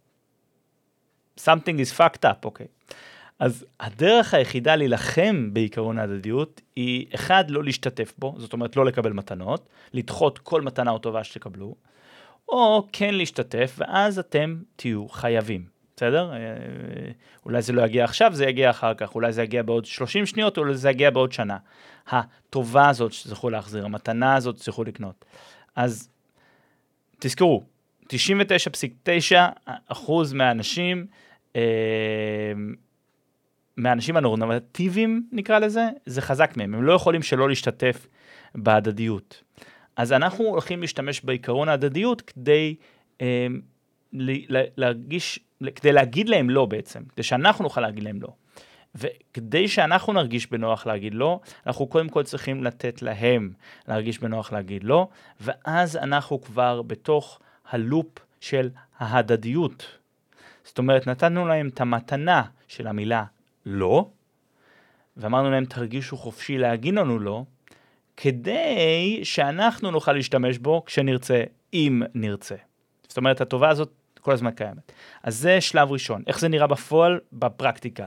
something 1.39 1.77
is 1.79 1.99
fucked 1.99 2.25
up, 2.25 2.45
אוקיי. 2.45 2.67
Okay. 2.67 2.95
אז 3.41 3.65
הדרך 3.81 4.35
היחידה 4.35 4.77
להילחם 4.77 5.49
בעיקרון 5.53 5.99
ההדדיות 5.99 6.61
היא, 6.77 7.07
אחד, 7.15 7.51
לא 7.51 7.65
להשתתף 7.65 8.13
בו, 8.19 8.35
זאת 8.39 8.53
אומרת 8.53 8.77
לא 8.77 8.85
לקבל 8.85 9.13
מתנות, 9.13 9.69
לדחות 9.93 10.39
כל 10.39 10.63
מתנה 10.63 10.91
או 10.91 10.99
טובה 10.99 11.25
שתקבלו, 11.25 11.75
או 12.49 12.87
כן 12.93 13.15
להשתתף, 13.15 13.75
ואז 13.79 14.19
אתם 14.19 14.63
תהיו 14.77 15.09
חייבים, 15.09 15.65
בסדר? 15.97 16.33
אה, 16.33 16.39
אולי 17.47 17.63
זה 17.63 17.73
לא 17.73 17.83
יגיע 17.83 18.05
עכשיו, 18.05 18.31
זה 18.35 18.45
יגיע 18.45 18.71
אחר 18.71 18.95
כך, 18.95 19.15
אולי 19.15 19.33
זה 19.33 19.43
יגיע 19.43 19.63
בעוד 19.63 19.85
30 19.85 20.27
שניות, 20.27 20.59
אולי 20.59 20.75
זה 20.75 20.91
יגיע 20.91 21.11
בעוד 21.11 21.33
שנה. 21.33 21.57
הטובה 22.09 22.89
הזאת 22.89 23.13
שתצטרכו 23.13 23.51
להחזיר, 23.51 23.85
המתנה 23.85 24.35
הזאת 24.35 24.57
שתצטרכו 24.57 24.85
לקנות. 24.85 25.25
אז 25.77 26.09
תזכרו, 27.19 27.65
99.9% 28.13 30.11
מהאנשים, 30.35 31.07
אה, 31.57 31.63
מהאנשים 33.81 34.17
הנורמטיביים 34.17 35.29
נקרא 35.33 35.59
לזה, 35.59 35.89
זה 36.07 36.21
חזק 36.21 36.57
מהם, 36.57 36.75
הם 36.75 36.83
לא 36.83 36.93
יכולים 36.93 37.23
שלא 37.23 37.49
להשתתף 37.49 38.07
בהדדיות. 38.55 39.43
אז 39.97 40.13
אנחנו 40.13 40.45
הולכים 40.45 40.81
להשתמש 40.81 41.21
בעיקרון 41.21 41.69
ההדדיות 41.69 42.21
כדי 42.21 42.75
אה, 43.21 43.47
להרגיש, 44.77 45.41
כדי 45.75 45.93
להגיד 45.93 46.29
להם 46.29 46.51
לא 46.51 46.67
בעצם, 46.67 47.03
כדי 47.05 47.23
שאנחנו 47.23 47.63
נוכל 47.63 47.81
להגיד 47.81 48.05
להם 48.05 48.23
לא. 48.23 48.29
וכדי 48.95 49.69
שאנחנו 49.69 50.13
נרגיש 50.13 50.51
בנוח 50.51 50.87
להגיד 50.87 51.15
לא, 51.15 51.41
אנחנו 51.67 51.87
קודם 51.87 52.09
כל 52.09 52.23
צריכים 52.23 52.65
לתת 52.65 53.03
להם 53.03 53.53
להרגיש 53.89 54.19
בנוח 54.19 54.53
להגיד 54.53 54.85
לא, 54.85 55.09
ואז 55.41 55.97
אנחנו 55.97 56.41
כבר 56.41 56.83
בתוך 56.83 57.39
הלופ 57.71 58.19
של 58.41 58.71
ההדדיות. 58.99 59.99
זאת 60.65 60.79
אומרת, 60.79 61.07
נתנו 61.07 61.49
להם 61.49 61.69
את 61.69 61.81
המתנה 61.81 62.43
של 62.69 62.87
המילה 62.87 63.25
לא, 63.67 64.09
ואמרנו 65.17 65.51
להם 65.51 65.65
תרגישו 65.65 66.17
חופשי 66.17 66.59
להגיד 66.59 66.95
לנו 66.95 67.19
לא, 67.19 67.45
כדי 68.17 69.21
שאנחנו 69.23 69.91
נוכל 69.91 70.13
להשתמש 70.13 70.59
בו 70.59 70.83
כשנרצה, 70.87 71.43
אם 71.75 72.03
נרצה. 72.15 72.57
זאת 73.09 73.17
אומרת, 73.17 73.41
הטובה 73.41 73.69
הזאת 73.69 73.93
כל 74.21 74.33
הזמן 74.33 74.51
קיימת. 74.51 74.93
אז 75.23 75.37
זה 75.37 75.61
שלב 75.61 75.93
ראשון. 75.93 76.23
איך 76.27 76.41
זה 76.41 76.49
נראה 76.49 76.67
בפועל? 76.67 77.21
בפרקטיקה. 77.33 78.07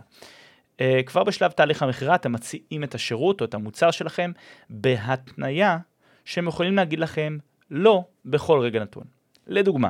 Uh, 0.77 0.81
כבר 1.05 1.23
בשלב 1.23 1.51
תהליך 1.51 1.83
המכירה 1.83 2.15
אתם 2.15 2.31
מציעים 2.31 2.83
את 2.83 2.95
השירות 2.95 3.41
או 3.41 3.45
את 3.45 3.53
המוצר 3.53 3.91
שלכם 3.91 4.31
בהתניה 4.69 5.77
שהם 6.25 6.47
יכולים 6.47 6.75
להגיד 6.75 6.99
לכם 6.99 7.37
לא 7.71 8.03
בכל 8.25 8.59
רגע 8.59 8.79
נתון. 8.79 9.03
לדוגמה, 9.47 9.89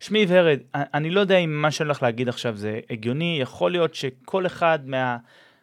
שמי 0.00 0.26
ורד, 0.28 0.58
אני 0.74 1.10
לא 1.10 1.20
יודע 1.20 1.36
אם 1.38 1.62
מה 1.62 1.70
שאני 1.70 1.86
הולך 1.86 2.02
להגיד 2.02 2.28
עכשיו 2.28 2.56
זה 2.56 2.80
הגיוני, 2.90 3.38
יכול 3.40 3.70
להיות 3.70 3.94
שכל 3.94 4.46
אחד 4.46 4.78
מה... 4.84 5.16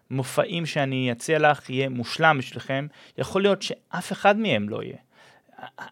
מופעים 0.09 0.65
שאני 0.65 1.11
אציע 1.11 1.39
לך 1.39 1.69
יהיה 1.69 1.89
מושלם 1.89 2.37
בשבילכם, 2.37 2.87
יכול 3.17 3.41
להיות 3.41 3.61
שאף 3.61 4.11
אחד 4.11 4.37
מהם 4.37 4.69
לא 4.69 4.83
יהיה. 4.83 4.97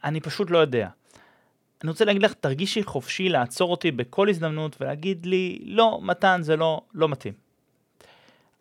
אני 0.04 0.22
פשוט 0.22 0.52
לא 0.52 0.58
יודע. 0.58 0.90
אני 1.84 1.90
רוצה 1.90 2.06
להגיד 2.06 2.24
לך, 2.24 2.34
תרגישי 2.34 2.84
חופשי 2.84 3.30
לעצור 3.30 3.72
אותי 3.72 3.92
בכל 3.92 4.30
הזדמנות 4.30 4.82
ולהגיד 4.82 5.26
לי, 5.26 5.60
לא, 5.66 6.00
מתן, 6.04 6.40
זה 6.44 6.56
לא, 6.56 6.82
לא 6.94 7.10
מתאים. 7.10 7.34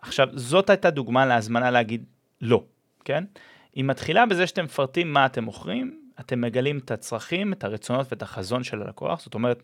עכשיו, 0.03 0.29
זאת 0.33 0.71
הייתה 0.71 0.91
דוגמה 0.91 1.27
להזמנה 1.27 1.71
להגיד 1.71 2.05
לא, 2.41 2.65
כן? 3.05 3.25
היא 3.75 3.85
מתחילה 3.85 4.27
בזה 4.27 4.47
שאתם 4.47 4.65
מפרטים 4.65 5.13
מה 5.13 5.27
אתם 5.27 5.45
מוכרים, 5.45 6.04
אתם 6.21 6.41
מגלים 6.41 6.79
את 6.79 6.91
הצרכים, 6.91 7.53
את 7.53 7.65
הרצונות 7.65 8.07
ואת 8.11 8.23
החזון 8.23 8.65
של 8.65 8.83
הלקוח, 8.83 9.21
זאת 9.21 9.35
אומרת, 9.35 9.63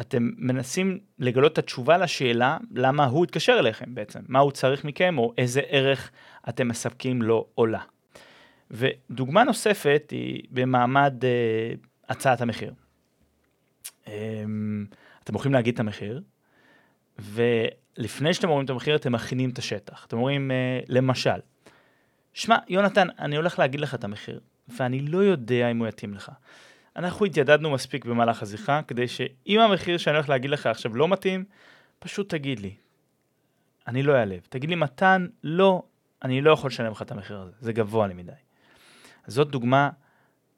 אתם 0.00 0.30
מנסים 0.36 0.98
לגלות 1.18 1.52
את 1.52 1.58
התשובה 1.58 1.98
לשאלה 1.98 2.58
למה 2.74 3.04
הוא 3.04 3.24
התקשר 3.24 3.56
אליכם 3.58 3.94
בעצם, 3.94 4.20
מה 4.28 4.38
הוא 4.38 4.50
צריך 4.50 4.84
מכם 4.84 5.18
או 5.18 5.32
איזה 5.38 5.60
ערך 5.68 6.10
אתם 6.48 6.68
מספקים 6.68 7.22
לו 7.22 7.46
או 7.58 7.66
לה. 7.66 7.80
ודוגמה 8.70 9.44
נוספת 9.44 10.08
היא 10.10 10.42
במעמד 10.50 11.24
אה, 11.24 11.74
הצעת 12.08 12.40
המחיר. 12.40 12.74
אה, 14.08 14.12
אתם 15.24 15.34
יכולים 15.34 15.54
להגיד 15.54 15.74
את 15.74 15.80
המחיר, 15.80 16.22
ולפני 17.18 18.34
שאתם 18.34 18.48
אומרים 18.48 18.64
את 18.64 18.70
המחיר 18.70 18.96
אתם 18.96 19.12
מכינים 19.12 19.50
את 19.50 19.58
השטח. 19.58 20.06
אתם 20.06 20.16
אומרים, 20.16 20.50
אה, 20.50 20.80
למשל, 20.88 21.40
שמע, 22.34 22.56
יונתן, 22.68 23.08
אני 23.18 23.36
הולך 23.36 23.58
להגיד 23.58 23.80
לך 23.80 23.94
את 23.94 24.04
המחיר, 24.04 24.40
ואני 24.68 25.00
לא 25.00 25.18
יודע 25.18 25.70
אם 25.70 25.78
הוא 25.78 25.88
יתאים 25.88 26.14
לך. 26.14 26.30
אנחנו 26.96 27.26
התיידדנו 27.26 27.70
מספיק 27.70 28.04
במהלך 28.04 28.42
השיחה, 28.42 28.80
כדי 28.88 29.08
שאם 29.08 29.60
המחיר 29.60 29.98
שאני 29.98 30.16
הולך 30.16 30.28
להגיד 30.28 30.50
לך 30.50 30.66
עכשיו 30.66 30.96
לא 30.96 31.08
מתאים, 31.08 31.44
פשוט 31.98 32.28
תגיד 32.28 32.60
לי. 32.60 32.74
אני 33.88 34.02
לא 34.02 34.16
אעלב. 34.16 34.40
תגיד 34.48 34.70
לי, 34.70 34.76
מתן, 34.76 35.26
לא, 35.44 35.82
אני 36.24 36.40
לא 36.40 36.50
יכול 36.50 36.68
לשלם 36.68 36.92
לך 36.92 37.02
את 37.02 37.10
המחיר 37.10 37.38
הזה, 37.38 37.52
זה 37.60 37.72
גבוה 37.72 38.06
לי 38.06 38.14
מדי. 38.14 38.32
זאת 39.26 39.48
דוגמה 39.50 39.90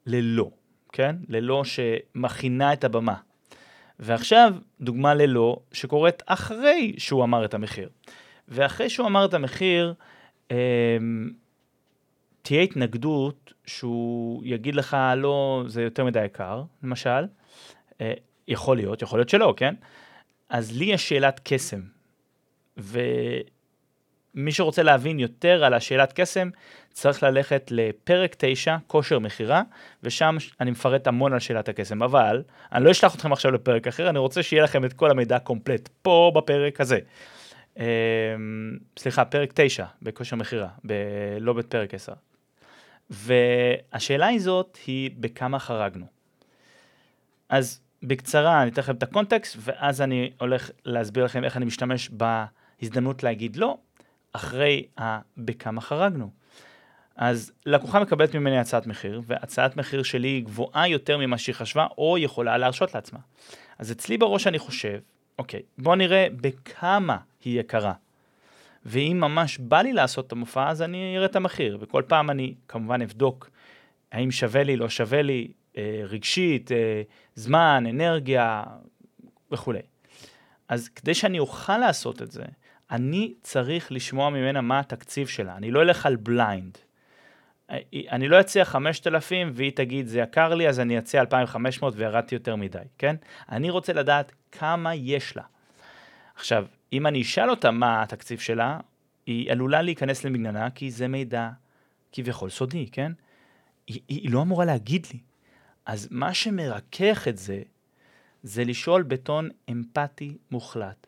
ללא, 0.05 0.51
כן? 0.91 1.15
ללא 1.27 1.63
שמכינה 1.63 2.73
את 2.73 2.83
הבמה. 2.83 3.15
ועכשיו, 3.99 4.55
דוגמה 4.81 5.13
ללא 5.13 5.57
שקורית 5.71 6.23
אחרי 6.25 6.93
שהוא 6.97 7.23
אמר 7.23 7.45
את 7.45 7.53
המחיר. 7.53 7.89
ואחרי 8.47 8.89
שהוא 8.89 9.07
אמר 9.07 9.25
את 9.25 9.33
המחיר, 9.33 9.93
אה, 10.51 10.97
תהיה 12.45 12.61
התנגדות 12.61 13.53
שהוא 13.65 14.41
יגיד 14.45 14.75
לך, 14.75 14.97
לא, 15.17 15.63
זה 15.67 15.81
יותר 15.81 16.05
מדי 16.05 16.25
יקר, 16.25 16.63
למשל. 16.83 17.25
אה, 18.01 18.13
יכול 18.47 18.77
להיות, 18.77 19.01
יכול 19.01 19.19
להיות 19.19 19.29
שלא, 19.29 19.53
כן? 19.57 19.75
אז 20.49 20.77
לי 20.77 20.85
יש 20.85 21.09
שאלת 21.09 21.41
קסם. 21.43 21.81
ומי 22.77 24.51
שרוצה 24.51 24.83
להבין 24.83 25.19
יותר 25.19 25.63
על 25.63 25.73
השאלת 25.73 26.13
קסם, 26.13 26.49
צריך 26.91 27.23
ללכת 27.23 27.67
לפרק 27.71 28.35
9, 28.37 28.77
כושר 28.87 29.19
מכירה, 29.19 29.61
ושם 30.03 30.37
אני 30.61 30.71
מפרט 30.71 31.07
המון 31.07 31.33
על 31.33 31.39
שאלת 31.39 31.69
הקסם. 31.69 32.03
אבל, 32.03 32.43
אני 32.71 32.85
לא 32.85 32.91
אשלח 32.91 33.15
אתכם 33.15 33.33
עכשיו 33.33 33.51
לפרק 33.51 33.87
אחר, 33.87 34.09
אני 34.09 34.19
רוצה 34.19 34.43
שיהיה 34.43 34.63
לכם 34.63 34.85
את 34.85 34.93
כל 34.93 35.11
המידע 35.11 35.39
קומפלט 35.39 35.89
פה 36.01 36.31
בפרק 36.35 36.81
הזה. 36.81 36.99
אה, 37.79 37.85
סליחה, 38.99 39.25
פרק 39.25 39.51
9 39.55 39.85
בכושר 40.01 40.35
מכירה, 40.35 40.67
ב- 40.85 41.37
לא 41.39 41.53
בפרק 41.53 41.93
10. 41.93 42.13
והשאלה 43.09 44.27
היא 44.27 44.39
זאת, 44.39 44.77
היא 44.87 45.11
בכמה 45.17 45.59
חרגנו. 45.59 46.05
אז 47.49 47.81
בקצרה, 48.03 48.61
אני 48.61 48.71
אתן 48.71 48.81
לכם 48.81 48.95
את 48.95 49.03
הקונטקסט, 49.03 49.57
ואז 49.59 50.01
אני 50.01 50.31
הולך 50.39 50.69
להסביר 50.85 51.25
לכם 51.25 51.43
איך 51.43 51.57
אני 51.57 51.65
משתמש 51.65 52.09
בהזדמנות 52.09 53.23
להגיד 53.23 53.55
לא, 53.55 53.77
אחרי 54.33 54.87
ה... 54.99 55.19
בכמה 55.37 55.81
חרגנו. 55.81 56.29
אז 57.15 57.51
לקוחה 57.65 57.99
מקבלת 57.99 58.35
ממני 58.35 58.59
הצעת 58.59 58.87
מחיר, 58.87 59.21
והצעת 59.25 59.77
מחיר 59.77 60.03
שלי 60.03 60.27
היא 60.27 60.43
גבוהה 60.43 60.87
יותר 60.87 61.17
ממה 61.17 61.37
שהיא 61.37 61.55
חשבה, 61.55 61.87
או 61.97 62.17
יכולה 62.17 62.57
להרשות 62.57 62.95
לעצמה. 62.95 63.19
אז 63.79 63.91
אצלי 63.91 64.17
בראש 64.17 64.47
אני 64.47 64.59
חושב, 64.59 64.99
אוקיי, 65.39 65.61
בוא 65.77 65.95
נראה 65.95 66.27
בכמה 66.41 67.17
היא 67.43 67.59
יקרה. 67.59 67.93
ואם 68.85 69.17
ממש 69.19 69.57
בא 69.57 69.81
לי 69.81 69.93
לעשות 69.93 70.27
את 70.27 70.31
המופע, 70.31 70.69
אז 70.69 70.81
אני 70.81 71.17
אראה 71.17 71.25
את 71.25 71.35
המחיר, 71.35 71.77
וכל 71.81 72.03
פעם 72.07 72.29
אני 72.29 72.55
כמובן 72.67 73.01
אבדוק 73.01 73.49
האם 74.11 74.31
שווה 74.31 74.63
לי, 74.63 74.75
לא 74.75 74.89
שווה 74.89 75.21
לי, 75.21 75.51
אה, 75.77 76.01
רגשית, 76.03 76.71
אה, 76.71 77.01
זמן, 77.35 77.83
אנרגיה 77.89 78.63
וכולי. 79.51 79.79
אז 80.69 80.89
כדי 80.89 81.13
שאני 81.13 81.39
אוכל 81.39 81.77
לעשות 81.77 82.21
את 82.21 82.31
זה, 82.31 82.43
אני 82.91 83.33
צריך 83.41 83.91
לשמוע 83.91 84.29
ממנה 84.29 84.61
מה 84.61 84.79
התקציב 84.79 85.27
שלה, 85.27 85.55
אני 85.55 85.71
לא 85.71 85.81
אלך 85.81 86.05
על 86.05 86.15
בליינד. 86.15 86.77
אה, 87.71 87.77
אני 88.11 88.27
לא 88.27 88.39
אציע 88.39 88.65
5,000 88.65 89.51
והיא 89.53 89.71
תגיד 89.75 90.07
זה 90.07 90.19
יקר 90.19 90.53
לי 90.53 90.67
אז 90.69 90.79
אני 90.79 90.99
אציע 90.99 91.21
2,500 91.21 91.93
וירדתי 91.97 92.35
יותר 92.35 92.55
מדי, 92.55 92.77
כן? 92.97 93.15
אני 93.49 93.69
רוצה 93.69 93.93
לדעת 93.93 94.31
כמה 94.51 94.95
יש 94.95 95.37
לה. 95.37 95.43
עכשיו, 96.35 96.65
אם 96.93 97.07
אני 97.07 97.21
אשאל 97.21 97.49
אותה 97.49 97.71
מה 97.71 98.03
התקציב 98.03 98.39
שלה, 98.39 98.79
היא 99.25 99.51
עלולה 99.51 99.81
להיכנס 99.81 100.23
למגננה, 100.23 100.69
כי 100.69 100.91
זה 100.91 101.07
מידע 101.07 101.49
כביכול 102.11 102.49
סודי, 102.49 102.87
כן? 102.91 103.11
היא, 103.87 104.01
היא 104.07 104.31
לא 104.31 104.41
אמורה 104.41 104.65
להגיד 104.65 105.07
לי. 105.13 105.19
אז 105.85 106.07
מה 106.11 106.33
שמרכך 106.33 107.27
את 107.27 107.37
זה, 107.37 107.61
זה 108.43 108.63
לשאול 108.63 109.03
בטון 109.03 109.49
אמפתי 109.71 110.37
מוחלט, 110.51 111.07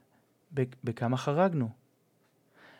בכמה 0.83 1.17
חרגנו. 1.17 1.69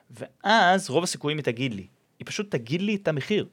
ואז 0.10 0.90
רוב 0.90 1.04
הסיכויים 1.04 1.38
היא 1.38 1.46
תגיד 1.46 1.74
לי, 1.74 1.88
היא 2.20 2.26
פשוט 2.28 2.52
תגיד 2.52 2.82
לי 2.82 2.96
את 2.96 3.08
המחיר. 3.08 3.48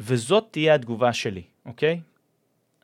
וזאת 0.00 0.48
תהיה 0.50 0.74
התגובה 0.74 1.12
שלי, 1.12 1.42
אוקיי? 1.66 2.00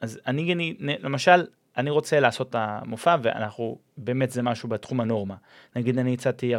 אז 0.00 0.20
אני, 0.26 0.52
אני 0.52 0.74
למשל, 0.80 1.46
אני 1.76 1.90
רוצה 1.90 2.20
לעשות 2.20 2.50
את 2.50 2.54
המופע, 2.58 3.16
ואנחנו, 3.22 3.78
באמת 3.96 4.30
זה 4.30 4.42
משהו 4.42 4.68
בתחום 4.68 5.00
הנורמה. 5.00 5.34
נגיד 5.76 5.98
אני 5.98 6.14
הצעתי 6.14 6.52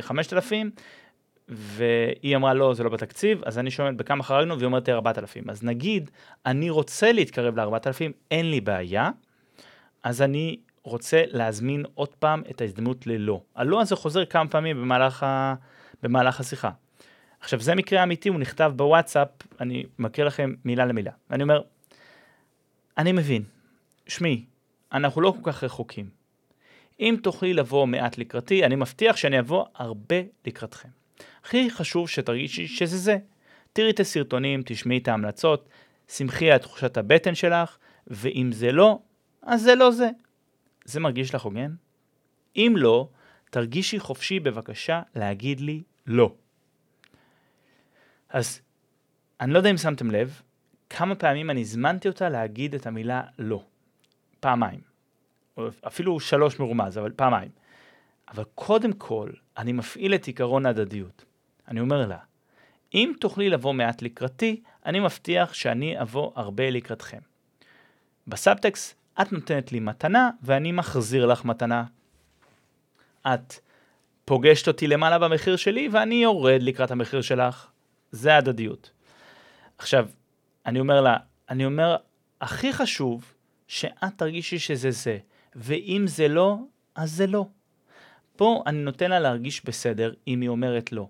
5,000, 0.00 0.66
אה, 0.66 0.82
והיא 1.48 2.36
אמרה 2.36 2.54
לא, 2.54 2.74
זה 2.74 2.84
לא 2.84 2.90
בתקציב, 2.90 3.42
אז 3.44 3.58
אני 3.58 3.70
שואל 3.70 3.94
בכמה 3.94 4.22
חרגנו, 4.22 4.54
והיא 4.56 4.66
אומרת 4.66 4.88
4,000. 4.88 5.50
אז 5.50 5.62
נגיד, 5.64 6.10
אני 6.46 6.70
רוצה 6.70 7.12
להתקרב 7.12 7.60
ל-4,000, 7.60 8.12
אין 8.30 8.50
לי 8.50 8.60
בעיה, 8.60 9.10
אז 10.02 10.22
אני 10.22 10.56
רוצה 10.82 11.22
להזמין 11.26 11.84
עוד 11.94 12.08
פעם 12.08 12.42
את 12.50 12.60
ההזדמנות 12.60 13.06
ללא. 13.06 13.40
הלא 13.56 13.80
הזה 13.80 13.96
חוזר 13.96 14.24
כמה 14.24 14.48
פעמים 14.48 14.76
במהלך, 14.76 15.22
ה... 15.22 15.54
במהלך 16.02 16.40
השיחה. 16.40 16.70
עכשיו, 17.40 17.60
זה 17.60 17.74
מקרה 17.74 18.02
אמיתי, 18.02 18.28
הוא 18.28 18.40
נכתב 18.40 18.72
בוואטסאפ, 18.76 19.28
אני 19.60 19.84
מקריא 19.98 20.26
לכם 20.26 20.54
מילה 20.64 20.84
למילה. 20.84 21.10
אני 21.30 21.42
אומר, 21.42 21.62
אני 22.98 23.12
מבין, 23.12 23.42
שמי, 24.10 24.44
אנחנו 24.92 25.20
לא 25.20 25.34
כל 25.42 25.52
כך 25.52 25.64
רחוקים. 25.64 26.10
אם 27.00 27.16
תוכלי 27.22 27.54
לבוא 27.54 27.86
מעט 27.86 28.18
לקראתי, 28.18 28.64
אני 28.64 28.76
מבטיח 28.76 29.16
שאני 29.16 29.38
אבוא 29.38 29.64
הרבה 29.74 30.16
לקראתכם. 30.46 30.88
הכי 31.44 31.70
חשוב 31.70 32.08
שתרגישי 32.08 32.66
שזה 32.66 32.98
זה. 32.98 33.18
תראי 33.72 33.90
את 33.90 34.00
הסרטונים, 34.00 34.62
תשמעי 34.66 34.98
את 34.98 35.08
ההמלצות, 35.08 35.68
שמחי 36.08 36.50
על 36.50 36.58
תחושת 36.58 36.96
הבטן 36.96 37.34
שלך, 37.34 37.76
ואם 38.06 38.50
זה 38.52 38.72
לא, 38.72 38.98
אז 39.42 39.62
זה 39.62 39.74
לא 39.74 39.90
זה. 39.90 40.10
זה 40.84 41.00
מרגיש 41.00 41.34
לך 41.34 41.42
הוגן? 41.42 41.74
אם 42.56 42.74
לא, 42.76 43.08
תרגישי 43.50 43.98
חופשי 43.98 44.40
בבקשה 44.40 45.02
להגיד 45.14 45.60
לי 45.60 45.82
לא. 46.06 46.34
אז 48.28 48.60
אני 49.40 49.52
לא 49.52 49.58
יודע 49.58 49.70
אם 49.70 49.76
שמתם 49.76 50.10
לב, 50.10 50.42
כמה 50.90 51.14
פעמים 51.14 51.50
אני 51.50 51.60
הזמנתי 51.60 52.08
אותה 52.08 52.28
להגיד 52.28 52.74
את 52.74 52.86
המילה 52.86 53.22
לא. 53.38 53.64
פעמיים. 54.40 54.80
אפילו 55.86 56.20
שלוש 56.20 56.60
מרומז, 56.60 56.98
אבל 56.98 57.12
פעמיים. 57.16 57.50
אבל 58.28 58.44
קודם 58.54 58.92
כל, 58.92 59.30
אני 59.58 59.72
מפעיל 59.72 60.14
את 60.14 60.26
עיקרון 60.26 60.66
ההדדיות. 60.66 61.24
אני 61.68 61.80
אומר 61.80 62.06
לה, 62.06 62.18
אם 62.94 63.12
תוכלי 63.20 63.48
לבוא 63.48 63.72
מעט 63.72 64.02
לקראתי, 64.02 64.62
אני 64.86 65.00
מבטיח 65.00 65.54
שאני 65.54 66.02
אבוא 66.02 66.32
הרבה 66.34 66.70
לקראתכם. 66.70 67.18
בסאבטקסט, 68.26 68.94
את 69.22 69.32
נותנת 69.32 69.72
לי 69.72 69.80
מתנה 69.80 70.30
ואני 70.42 70.72
מחזיר 70.72 71.26
לך 71.26 71.44
מתנה. 71.44 71.84
את 73.26 73.54
פוגשת 74.24 74.68
אותי 74.68 74.86
למעלה 74.86 75.18
במחיר 75.18 75.56
שלי 75.56 75.88
ואני 75.92 76.14
יורד 76.14 76.62
לקראת 76.62 76.90
המחיר 76.90 77.20
שלך. 77.20 77.66
זה 78.10 78.36
הדדיות. 78.36 78.90
עכשיו, 79.78 80.08
אני 80.66 80.80
אומר 80.80 81.00
לה, 81.00 81.16
אני 81.48 81.64
אומר, 81.64 81.96
הכי 82.40 82.72
חשוב 82.72 83.34
שאת 83.70 84.12
תרגישי 84.16 84.58
שזה 84.58 84.90
זה, 84.90 85.18
ואם 85.56 86.04
זה 86.06 86.28
לא, 86.28 86.58
אז 86.94 87.12
זה 87.12 87.26
לא. 87.26 87.46
פה 88.36 88.62
אני 88.66 88.78
נותן 88.78 89.10
לה 89.10 89.20
להרגיש 89.20 89.64
בסדר 89.64 90.12
אם 90.28 90.40
היא 90.40 90.48
אומרת 90.48 90.92
לא. 90.92 91.08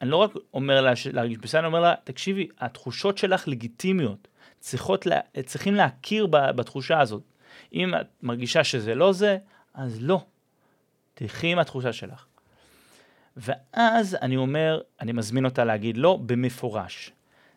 אני 0.00 0.10
לא 0.10 0.16
רק 0.16 0.30
אומר 0.54 0.80
לה 0.80 0.92
להרגיש 1.12 1.38
בסדר, 1.38 1.58
אני 1.58 1.66
אומר 1.66 1.80
לה, 1.80 1.94
תקשיבי, 2.04 2.48
התחושות 2.58 3.18
שלך 3.18 3.48
לגיטימיות, 3.48 4.28
צריכות 4.60 5.06
לה, 5.06 5.20
צריכים 5.46 5.74
להכיר 5.74 6.26
בתחושה 6.26 7.00
הזאת. 7.00 7.22
אם 7.72 7.94
את 7.94 8.06
מרגישה 8.22 8.64
שזה 8.64 8.94
לא 8.94 9.12
זה, 9.12 9.38
אז 9.74 10.02
לא. 10.02 10.24
תלכי 11.14 11.52
עם 11.52 11.58
התחושה 11.58 11.92
שלך. 11.92 12.26
ואז 13.36 14.16
אני 14.22 14.36
אומר, 14.36 14.80
אני 15.00 15.12
מזמין 15.12 15.44
אותה 15.44 15.64
להגיד 15.64 15.96
לא 15.96 16.18
במפורש. 16.26 17.10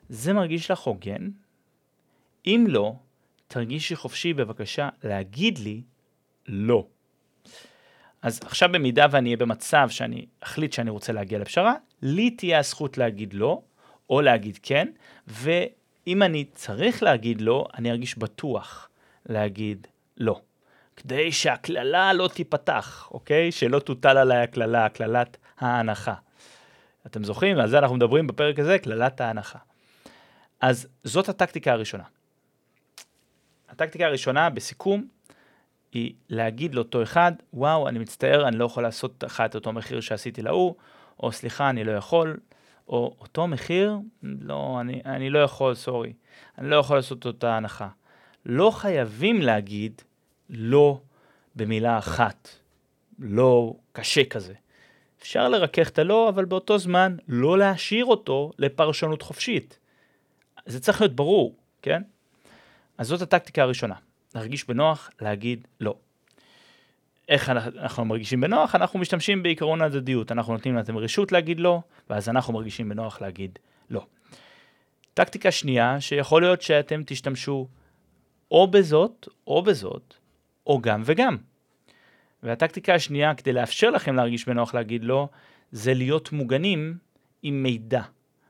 זה 0.09 0.33
מרגיש 0.33 0.71
לך 0.71 0.79
הוגן? 0.79 1.29
אם 2.45 2.65
לא, 2.69 2.95
תרגישי 3.53 3.95
חופשי 3.95 4.33
בבקשה 4.33 4.89
להגיד 5.03 5.57
לי 5.57 5.81
לא. 6.47 6.85
אז 8.21 8.39
עכשיו 8.43 8.69
במידה 8.71 9.05
ואני 9.11 9.29
אהיה 9.29 9.37
במצב 9.37 9.87
שאני 9.89 10.25
אחליט 10.39 10.73
שאני 10.73 10.89
רוצה 10.89 11.13
להגיע 11.13 11.39
לפשרה, 11.39 11.73
לי 12.01 12.31
תהיה 12.31 12.59
הזכות 12.59 12.97
להגיד 12.97 13.33
לא, 13.33 13.61
או 14.09 14.21
להגיד 14.21 14.59
כן, 14.63 14.87
ואם 15.27 16.23
אני 16.23 16.45
צריך 16.53 17.03
להגיד 17.03 17.41
לא, 17.41 17.67
אני 17.77 17.91
ארגיש 17.91 18.17
בטוח 18.17 18.89
להגיד 19.25 19.87
לא. 20.17 20.41
כדי 20.97 21.31
שהקללה 21.31 22.13
לא 22.13 22.29
תיפתח, 22.33 23.07
אוקיי? 23.11 23.51
שלא 23.51 23.79
תוטל 23.79 24.17
עליי 24.17 24.37
הקללה, 24.37 24.89
קללת 24.89 25.37
ההנחה. 25.59 26.13
אתם 27.05 27.23
זוכרים? 27.23 27.59
על 27.59 27.69
זה 27.69 27.79
אנחנו 27.79 27.95
מדברים 27.95 28.27
בפרק 28.27 28.59
הזה, 28.59 28.79
קללת 28.79 29.21
ההנחה. 29.21 29.59
אז 30.61 30.87
זאת 31.03 31.29
הטקטיקה 31.29 31.71
הראשונה. 31.71 32.03
הטקטיקה 33.73 34.05
הראשונה, 34.05 34.49
בסיכום, 34.49 35.07
היא 35.91 36.13
להגיד 36.29 36.75
לאותו 36.75 37.03
אחד, 37.03 37.31
וואו, 37.53 37.87
אני 37.87 37.99
מצטער, 37.99 38.47
אני 38.47 38.57
לא 38.57 38.65
יכול 38.65 38.83
לעשות 38.83 39.23
לך 39.23 39.43
את 39.45 39.55
אותו 39.55 39.73
מחיר 39.73 40.01
שעשיתי 40.01 40.41
להוא, 40.41 40.75
או 41.19 41.31
סליחה, 41.31 41.69
אני 41.69 41.83
לא 41.83 41.91
יכול, 41.91 42.37
או 42.87 43.15
אותו 43.19 43.47
מחיר, 43.47 43.97
לא, 44.23 44.77
אני, 44.81 45.01
אני 45.05 45.29
לא 45.29 45.39
יכול, 45.39 45.75
סורי, 45.75 46.13
אני 46.57 46.69
לא 46.69 46.75
יכול 46.75 46.95
לעשות 46.95 47.25
אותה 47.25 47.57
הנחה. 47.57 47.87
לא 48.45 48.71
חייבים 48.71 49.41
להגיד 49.41 50.01
לא 50.49 51.01
במילה 51.55 51.97
אחת, 51.97 52.49
לא 53.19 53.75
קשה 53.91 54.25
כזה. 54.25 54.53
אפשר 55.21 55.49
לרכך 55.49 55.89
את 55.89 55.99
הלא, 55.99 56.29
אבל 56.29 56.45
באותו 56.45 56.77
זמן 56.77 57.15
לא 57.27 57.57
להשאיר 57.57 58.05
אותו 58.05 58.51
לפרשנות 58.59 59.21
חופשית. 59.21 59.79
זה 60.65 60.79
צריך 60.79 61.01
להיות 61.01 61.15
ברור, 61.15 61.55
כן? 61.81 62.01
אז 62.97 63.07
זאת 63.07 63.21
הטקטיקה 63.21 63.63
הראשונה, 63.63 63.95
להרגיש 64.35 64.67
בנוח 64.67 65.09
להגיד 65.21 65.67
לא. 65.79 65.95
איך 67.29 67.49
אנחנו 67.49 68.05
מרגישים 68.05 68.41
בנוח? 68.41 68.75
אנחנו 68.75 68.99
משתמשים 68.99 69.43
בעיקרון 69.43 69.81
ההדדיות. 69.81 70.31
אנחנו 70.31 70.53
נותנים 70.53 70.75
לאתם 70.75 70.97
רשות 70.97 71.31
להגיד 71.31 71.59
לא, 71.59 71.81
ואז 72.09 72.29
אנחנו 72.29 72.53
מרגישים 72.53 72.89
בנוח 72.89 73.21
להגיד 73.21 73.59
לא. 73.89 74.05
טקטיקה 75.13 75.51
שנייה, 75.51 76.01
שיכול 76.01 76.41
להיות 76.41 76.61
שאתם 76.61 77.01
תשתמשו 77.05 77.67
או 78.51 78.67
בזאת 78.67 79.27
או 79.47 79.61
בזאת, 79.61 80.15
או 80.67 80.81
גם 80.81 81.01
וגם. 81.05 81.37
והטקטיקה 82.43 82.95
השנייה, 82.95 83.35
כדי 83.35 83.53
לאפשר 83.53 83.89
לכם 83.89 84.15
להרגיש 84.15 84.47
בנוח 84.47 84.73
להגיד 84.73 85.03
לא, 85.03 85.27
זה 85.71 85.93
להיות 85.93 86.31
מוגנים 86.31 86.97
עם 87.43 87.63
מידע. 87.63 88.01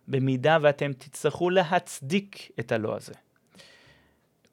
במידה 0.08 0.58
ואתם 0.62 0.94
תצטרכו 0.94 1.50
להצדיק 1.50 2.52
את 2.60 2.72
הלא 2.72 2.96
הזה. 2.96 3.14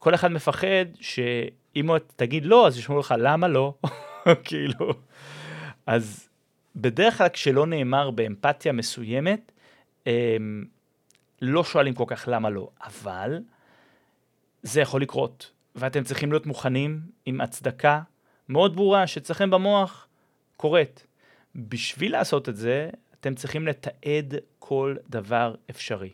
כל 0.01 0.15
אחד 0.15 0.33
מפחד 0.33 0.87
שאם 1.01 1.91
תגיד 2.17 2.45
לא, 2.45 2.67
אז 2.67 2.79
ישמעו 2.79 2.99
לך 2.99 3.15
למה 3.19 3.49
לא, 3.49 3.75
כאילו. 4.45 4.95
אז 5.87 6.29
בדרך 6.77 7.19
כלל 7.19 7.29
כשלא 7.29 7.67
נאמר 7.67 8.11
באמפתיה 8.11 8.73
מסוימת, 8.73 9.53
הם, 10.07 10.65
לא 11.43 11.65
שואלים 11.65 11.95
כל 11.95 12.05
כך 12.07 12.25
למה 12.27 12.51
לא, 12.51 12.71
אבל 12.83 13.39
זה 14.63 14.81
יכול 14.81 15.03
לקרות, 15.03 15.53
ואתם 15.75 16.05
צריכים 16.05 16.33
להיות 16.33 16.47
מוכנים 16.47 17.01
עם 17.27 17.41
הצדקה 17.41 18.01
מאוד 18.49 18.77
ברורה 18.77 19.07
שאצלכם 19.07 19.51
במוח 19.51 20.09
קורית. 20.57 21.07
בשביל 21.55 22.13
לעשות 22.13 22.49
את 22.49 22.57
זה, 22.57 22.91
אתם 23.21 23.35
צריכים 23.35 23.67
לתעד 23.67 24.35
כל 24.59 24.97
דבר 25.09 25.55
אפשרי. 25.71 26.11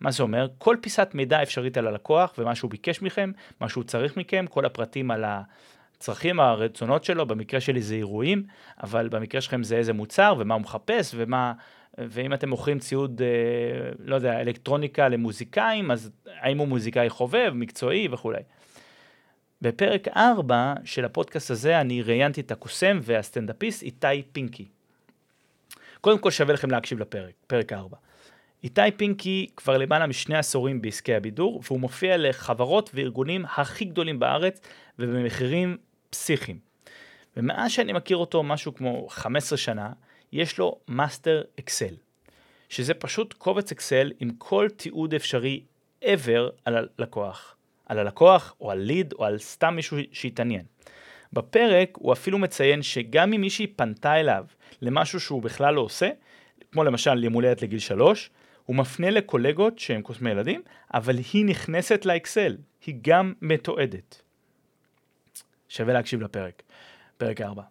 מה 0.00 0.10
זה 0.10 0.22
אומר? 0.22 0.48
כל 0.58 0.76
פיסת 0.80 1.10
מידע 1.14 1.42
אפשרית 1.42 1.76
על 1.76 1.86
הלקוח 1.86 2.34
ומה 2.38 2.54
שהוא 2.54 2.70
ביקש 2.70 3.02
מכם, 3.02 3.32
מה 3.60 3.68
שהוא 3.68 3.84
צריך 3.84 4.16
מכם, 4.16 4.44
כל 4.50 4.64
הפרטים 4.64 5.10
על 5.10 5.24
הצרכים, 5.26 6.40
הרצונות 6.40 7.04
שלו, 7.04 7.26
במקרה 7.26 7.60
שלי 7.60 7.82
זה 7.82 7.94
אירועים, 7.94 8.44
אבל 8.82 9.08
במקרה 9.08 9.40
שלכם 9.40 9.62
זה 9.62 9.76
איזה 9.76 9.92
מוצר 9.92 10.34
ומה 10.38 10.54
הוא 10.54 10.62
מחפש 10.62 11.14
ומה, 11.16 11.52
ואם 11.98 12.34
אתם 12.34 12.48
מוכרים 12.48 12.78
ציוד, 12.78 13.22
אה, 13.22 13.90
לא 13.98 14.14
יודע, 14.14 14.40
אלקטרוניקה 14.40 15.08
למוזיקאים, 15.08 15.90
אז 15.90 16.10
האם 16.40 16.58
הוא 16.58 16.68
מוזיקאי 16.68 17.10
חובב, 17.10 17.52
מקצועי 17.54 18.08
וכולי. 18.10 18.42
בפרק 19.62 20.08
4 20.08 20.74
של 20.84 21.04
הפודקאסט 21.04 21.50
הזה 21.50 21.80
אני 21.80 22.02
ראיינתי 22.02 22.40
את 22.40 22.50
הקוסם 22.50 22.98
והסטנדאפיסט 23.02 23.82
איתי 23.82 24.22
פינקי. 24.32 24.66
קודם 26.00 26.18
כל 26.18 26.30
שווה 26.30 26.54
לכם 26.54 26.70
להקשיב 26.70 27.00
לפרק, 27.00 27.34
פרק 27.46 27.72
4. 27.72 27.96
איתי 28.64 28.80
פינקי 28.96 29.46
כבר 29.56 29.78
למעלה 29.78 30.06
משני 30.06 30.36
עשורים 30.36 30.82
בעסקי 30.82 31.14
הבידור, 31.14 31.62
והוא 31.64 31.80
מופיע 31.80 32.16
לחברות 32.16 32.90
וארגונים 32.94 33.44
הכי 33.44 33.84
גדולים 33.84 34.18
בארץ 34.18 34.60
ובמחירים 34.98 35.76
פסיכיים. 36.10 36.58
ומאז 37.36 37.72
שאני 37.72 37.92
מכיר 37.92 38.16
אותו 38.16 38.42
משהו 38.42 38.74
כמו 38.74 39.06
15 39.10 39.58
שנה, 39.58 39.92
יש 40.32 40.58
לו 40.58 40.80
master 40.88 41.42
Excel, 41.58 41.94
שזה 42.68 42.94
פשוט 42.94 43.32
קובץ 43.32 43.72
אקסל 43.72 44.12
עם 44.20 44.30
כל 44.38 44.68
תיעוד 44.76 45.14
אפשרי 45.14 45.62
ever 46.04 46.50
על 46.64 46.88
הלקוח. 46.98 47.56
על 47.86 47.98
הלקוח 47.98 48.54
או 48.60 48.70
על 48.70 48.78
lead 48.78 49.12
או 49.12 49.24
על 49.24 49.38
סתם 49.38 49.76
מישהו 49.76 49.98
שהתעניין. 50.12 50.64
בפרק 51.32 51.90
הוא 51.96 52.12
אפילו 52.12 52.38
מציין 52.38 52.82
שגם 52.82 53.32
אם 53.32 53.40
מישהי 53.40 53.66
פנתה 53.66 54.20
אליו 54.20 54.44
למשהו 54.82 55.20
שהוא 55.20 55.42
בכלל 55.42 55.74
לא 55.74 55.80
עושה, 55.80 56.10
כמו 56.72 56.84
למשל 56.84 57.24
יום 57.24 57.32
הולדת 57.32 57.62
לגיל 57.62 57.78
שלוש, 57.78 58.30
הוא 58.70 58.76
מפנה 58.76 59.10
לקולגות 59.10 59.78
שהם 59.78 60.02
קוסמי 60.02 60.30
ילדים, 60.30 60.62
אבל 60.94 61.16
היא 61.32 61.44
נכנסת 61.44 62.04
לאקסל, 62.04 62.56
היא 62.86 62.94
גם 63.02 63.32
מתועדת. 63.42 64.22
שווה 65.68 65.94
להקשיב 65.94 66.20
לפרק, 66.20 66.62
פרק 67.16 67.40
4. 67.40 67.62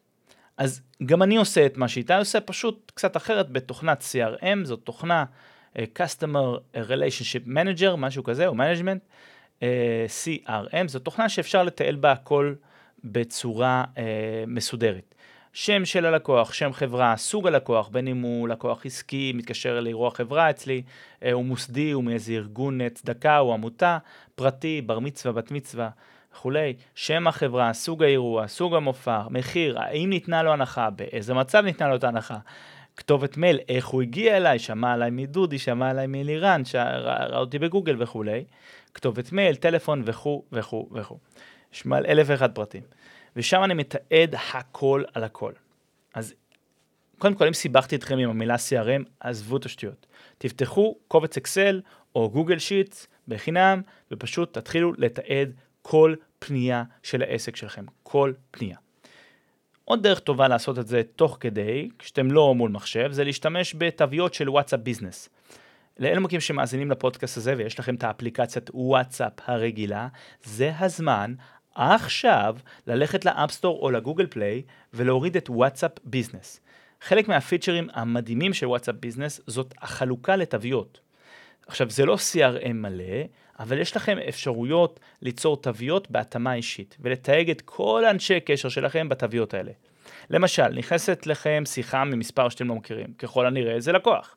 אז 0.57 0.81
גם 1.05 1.23
אני 1.23 1.37
עושה 1.37 1.65
את 1.65 1.77
מה 1.77 1.87
שאיתי 1.87 2.13
עושה, 2.13 2.41
פשוט 2.41 2.91
קצת 2.95 3.17
אחרת 3.17 3.49
בתוכנת 3.49 4.01
CRM, 4.11 4.63
זאת 4.63 4.79
תוכנה 4.83 5.25
uh, 5.73 5.79
Customer 5.99 6.77
Relationship 6.89 7.47
Manager, 7.47 7.95
משהו 7.97 8.23
כזה, 8.23 8.47
או 8.47 8.53
Management, 8.53 8.99
uh, 9.59 9.63
CRM, 10.23 10.87
זו 10.87 10.99
תוכנה 10.99 11.29
שאפשר 11.29 11.63
לתעל 11.63 11.95
בה 11.95 12.11
הכל 12.11 12.55
בצורה 13.03 13.83
uh, 13.95 13.99
מסודרת. 14.47 15.15
שם 15.53 15.85
של 15.85 16.05
הלקוח, 16.05 16.53
שם 16.53 16.73
חברה, 16.73 17.17
סוג 17.17 17.47
הלקוח, 17.47 17.89
בין 17.89 18.07
אם 18.07 18.21
הוא 18.21 18.47
לקוח 18.49 18.85
עסקי, 18.85 19.31
מתקשר 19.35 19.79
לאירוע 19.79 20.11
חברה 20.11 20.49
אצלי, 20.49 20.81
uh, 21.19 21.25
הוא 21.31 21.45
מוסדי, 21.45 21.91
הוא 21.91 22.03
מאיזה 22.03 22.33
ארגון 22.33 22.89
צדקה 22.89 23.39
או 23.39 23.53
עמותה, 23.53 23.97
פרטי, 24.35 24.81
בר 24.81 24.99
מצווה, 24.99 25.33
בת 25.33 25.51
מצווה. 25.51 25.89
וכולי, 26.33 26.73
שם 26.95 27.27
החברה, 27.27 27.73
סוג 27.73 28.03
האירוע, 28.03 28.47
סוג 28.47 28.75
המופע, 28.75 29.21
מחיר, 29.29 29.79
האם 29.79 30.09
ניתנה 30.09 30.43
לו 30.43 30.53
הנחה, 30.53 30.89
באיזה 30.89 31.33
מצב 31.33 31.63
ניתנה 31.65 31.87
לו 31.87 31.95
את 31.95 32.03
ההנחה, 32.03 32.37
כתובת 32.95 33.37
מייל, 33.37 33.59
איך 33.69 33.87
הוא 33.87 34.01
הגיע 34.01 34.37
אליי, 34.37 34.59
שמע 34.59 34.93
עליי 34.93 35.09
מדודי, 35.09 35.59
שמע 35.59 35.89
עליי 35.89 36.07
מאלירן, 36.07 36.61
ראה 36.73 37.37
אותי 37.37 37.59
בגוגל 37.59 37.95
וכולי, 37.99 38.43
כתובת 38.93 39.31
מייל, 39.31 39.55
טלפון 39.55 40.01
וכו' 40.05 40.43
וכו' 40.51 40.89
וכו'. 40.91 41.17
יש 41.73 41.85
מעל 41.85 42.05
אלף 42.05 42.27
ואחד 42.29 42.51
פרטים. 42.51 42.83
ושם 43.35 43.63
אני 43.63 43.73
מתעד 43.73 44.35
הכל 44.53 45.03
על 45.13 45.23
הכל. 45.23 45.53
אז 46.13 46.33
קודם 47.17 47.35
כל, 47.35 47.47
אם 47.47 47.53
סיבכתי 47.53 47.95
אתכם 47.95 48.17
עם 48.17 48.29
המילה 48.29 48.55
CRM, 48.55 49.03
עזבו 49.19 49.57
את 49.57 49.65
השטויות. 49.65 50.05
תפתחו 50.37 50.95
קובץ 51.07 51.37
אקסל 51.37 51.81
או 52.15 52.29
Google 52.29 52.59
Sheets 52.59 53.07
בחינם, 53.27 53.81
ופשוט 54.11 54.57
תתחילו 54.57 54.93
לתעד 54.97 55.51
כל 55.81 56.15
פנייה 56.39 56.83
של 57.03 57.21
העסק 57.21 57.55
שלכם, 57.55 57.85
כל 58.03 58.33
פנייה. 58.51 58.77
עוד 59.85 60.03
דרך 60.03 60.19
טובה 60.19 60.47
לעשות 60.47 60.79
את 60.79 60.87
זה 60.87 61.01
תוך 61.15 61.37
כדי, 61.39 61.89
כשאתם 61.99 62.31
לא 62.31 62.55
מול 62.55 62.71
מחשב, 62.71 63.11
זה 63.11 63.23
להשתמש 63.23 63.75
בתוויות 63.77 64.33
של 64.33 64.49
WhatsApp 64.49 64.79
Business. 64.79 65.29
לאלה 65.99 66.19
מכם 66.19 66.39
שמאזינים 66.39 66.91
לפודקאסט 66.91 67.37
הזה 67.37 67.53
ויש 67.57 67.79
לכם 67.79 67.95
את 67.95 68.03
האפליקציית 68.03 68.69
וואטסאפ 68.73 69.33
הרגילה, 69.45 70.07
זה 70.43 70.71
הזמן 70.79 71.33
עכשיו 71.79 72.55
ללכת 72.87 73.25
ל 73.25 73.31
App 73.31 73.49
Store 73.49 73.79
או 73.81 73.91
ל 73.91 73.96
Google 73.96 74.27
Play 74.27 74.61
ולהוריד 74.93 75.37
את 75.37 75.49
WhatsApp 75.49 75.91
Business. 76.03 76.59
חלק 77.01 77.27
מהפיצ'רים 77.27 77.87
המדהימים 77.93 78.53
של 78.53 78.67
WhatsApp 78.67 78.95
Business 78.99 79.41
זאת 79.47 79.73
החלוקה 79.81 80.35
לתוויות. 80.35 80.99
עכשיו 81.67 81.89
זה 81.89 82.05
לא 82.05 82.15
CRM 82.15 82.73
מלא, 82.73 83.23
אבל 83.59 83.77
יש 83.77 83.95
לכם 83.95 84.17
אפשרויות 84.29 84.99
ליצור 85.21 85.61
תוויות 85.61 86.11
בהתאמה 86.11 86.53
אישית, 86.53 86.97
ולתייג 86.99 87.49
את 87.49 87.61
כל 87.61 88.05
אנשי 88.05 88.39
קשר 88.39 88.69
שלכם 88.69 89.09
בתוויות 89.09 89.53
האלה. 89.53 89.71
למשל, 90.29 90.67
נכנסת 90.67 91.27
לכם 91.27 91.63
שיחה 91.65 92.03
ממספר 92.03 92.49
שאתם 92.49 92.67
לא 92.67 92.75
מכירים, 92.75 93.13
ככל 93.17 93.45
הנראה 93.45 93.79
זה 93.79 93.91
לקוח. 93.91 94.35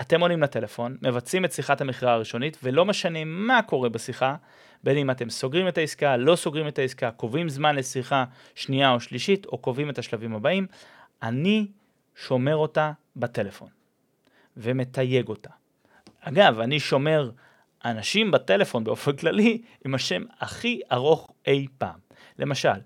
אתם 0.00 0.20
עונים 0.20 0.42
לטלפון, 0.42 0.96
מבצעים 1.02 1.44
את 1.44 1.52
שיחת 1.52 1.80
המכירה 1.80 2.12
הראשונית, 2.12 2.58
ולא 2.62 2.84
משנה 2.84 3.24
מה 3.24 3.62
קורה 3.62 3.88
בשיחה, 3.88 4.36
בין 4.84 4.96
אם 4.96 5.10
אתם 5.10 5.30
סוגרים 5.30 5.68
את 5.68 5.78
העסקה, 5.78 6.16
לא 6.16 6.36
סוגרים 6.36 6.68
את 6.68 6.78
העסקה, 6.78 7.10
קובעים 7.10 7.48
זמן 7.48 7.76
לשיחה 7.76 8.24
שנייה 8.54 8.92
או 8.92 9.00
שלישית, 9.00 9.46
או 9.46 9.58
קובעים 9.58 9.90
את 9.90 9.98
השלבים 9.98 10.34
הבאים, 10.34 10.66
אני 11.22 11.66
שומר 12.16 12.56
אותה 12.56 12.92
בטלפון, 13.16 13.68
ומתייג 14.56 15.28
אותה. 15.28 15.50
אגב, 16.20 16.60
אני 16.60 16.80
שומר 16.80 17.30
אנשים 17.84 18.30
בטלפון 18.30 18.84
באופן 18.84 19.16
כללי 19.16 19.62
עם 19.84 19.94
השם 19.94 20.22
הכי 20.40 20.80
ארוך 20.92 21.30
אי 21.46 21.66
פעם. 21.78 21.98
למשל, 22.38 22.80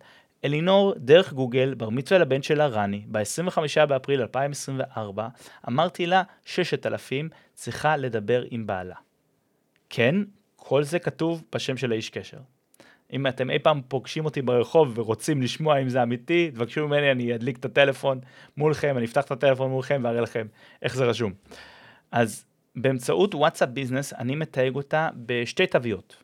אלינור 0.44 0.94
דרך 0.96 1.32
גוגל, 1.32 1.74
בר 1.74 1.88
מצווה 1.88 2.20
לבן 2.20 2.42
שלה 2.42 2.66
רני, 2.66 3.04
ב-25 3.08 3.86
באפריל 3.86 4.20
2024, 4.20 5.28
אמרתי 5.68 6.06
לה 6.06 6.22
6,000, 6.44 7.28
צריכה 7.54 7.96
לדבר 7.96 8.44
עם 8.50 8.66
בעלה. 8.66 8.94
כן, 9.90 10.14
כל 10.68 10.82
זה 10.82 10.98
כתוב 10.98 11.42
בשם 11.54 11.76
של 11.76 11.92
האיש 11.92 12.10
קשר. 12.10 12.38
אם 13.12 13.26
אתם 13.26 13.50
אי 13.50 13.58
פעם 13.58 13.80
פוגשים 13.88 14.24
אותי 14.24 14.42
ברחוב 14.42 14.98
ורוצים 14.98 15.42
לשמוע 15.42 15.78
אם 15.78 15.88
זה 15.88 16.02
אמיתי, 16.02 16.50
תבקשו 16.50 16.88
ממני, 16.88 17.10
אני 17.10 17.34
אדליק 17.34 17.58
את 17.58 17.64
הטלפון 17.64 18.20
מולכם, 18.56 18.96
אני 18.96 19.04
אפתח 19.04 19.24
את 19.24 19.30
הטלפון 19.30 19.70
מולכם 19.70 20.00
ואראה 20.04 20.20
לכם 20.20 20.46
איך 20.82 20.96
זה 20.96 21.04
רשום. 21.04 21.32
אז 22.12 22.44
באמצעות 22.76 23.34
וואטסאפ 23.34 23.68
ביזנס 23.68 24.12
אני 24.12 24.34
מתייג 24.34 24.74
אותה 24.74 25.08
בשתי 25.16 25.66
תוויות. 25.66 26.16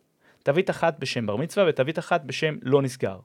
תווית 0.42 0.70
אחת 0.70 0.98
בשם 0.98 1.26
בר 1.26 1.36
מצווה 1.36 1.66
ותווית 1.68 1.98
אחת 1.98 2.24
בשם 2.24 2.56
לא 2.62 2.82
נסגר. 2.82 3.18